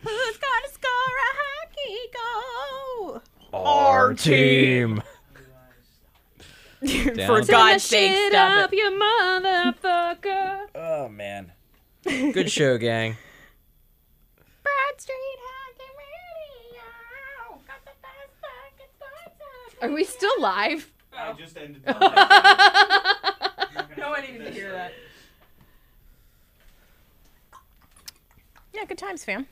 [0.01, 1.97] Who's gonna score a hockey
[3.11, 3.21] goal?
[3.53, 5.01] Our team.
[6.85, 8.77] For God's sake, shit stop up, it.
[8.77, 10.67] you motherfucker.
[10.75, 11.51] Oh man,
[12.03, 13.13] good show, gang.
[14.63, 16.83] Broad Street Hockey Radio.
[17.65, 20.91] Got the best fucking sports Are we still live?
[21.17, 21.81] I just ended.
[23.97, 24.93] No one needed to hear that.
[28.75, 29.47] Yeah, good times, fam.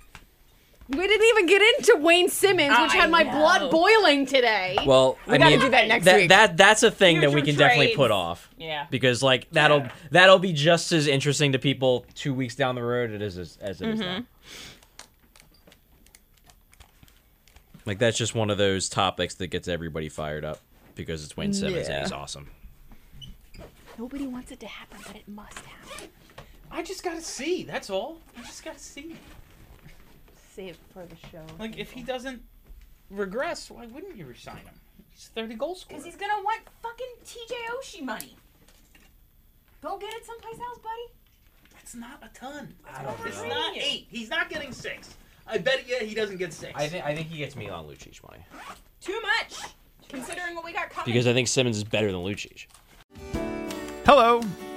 [0.89, 3.31] We didn't even get into Wayne Simmonds, which I had my know.
[3.31, 4.77] blood boiling today.
[4.85, 6.29] Well, I gotta mean, do that next that, week.
[6.29, 8.49] That that's a thing that we Future can definitely put off.
[8.57, 8.85] Yeah.
[8.91, 13.21] because like that'll that'll be just as interesting to people two weeks down the road
[13.21, 14.09] as as, as it is Mm-hmm.
[14.19, 14.25] now.
[17.85, 20.59] Like that's just one of those topics that gets everybody fired up
[20.95, 22.49] because it's Wayne Simmonds and he's awesome.
[23.97, 26.09] Nobody wants it to happen, but it must happen.
[26.73, 27.63] I just gotta see.
[27.63, 28.17] That's all.
[28.37, 29.15] I just gotta see.
[30.55, 31.43] Save for the show.
[31.59, 32.41] Like, if he doesn't
[33.11, 34.73] regress, why wouldn't you resign him?
[35.11, 35.99] He's 30 goal scorer.
[35.99, 38.35] Because he's gonna want fucking TJ Oshie money.
[39.81, 41.73] Go get it someplace else, buddy.
[41.73, 42.73] That's not a ton.
[42.91, 44.07] I don't It's It's not eight.
[44.09, 45.15] He's not getting six.
[45.45, 46.71] I bet you he doesn't get six.
[46.75, 48.43] I think I think he gets Milan Lucic money
[49.01, 49.59] Too much,
[50.09, 51.05] considering what we got coming.
[51.05, 52.65] because I think Simmonds is better than Lucic.
[54.05, 54.41] Hello,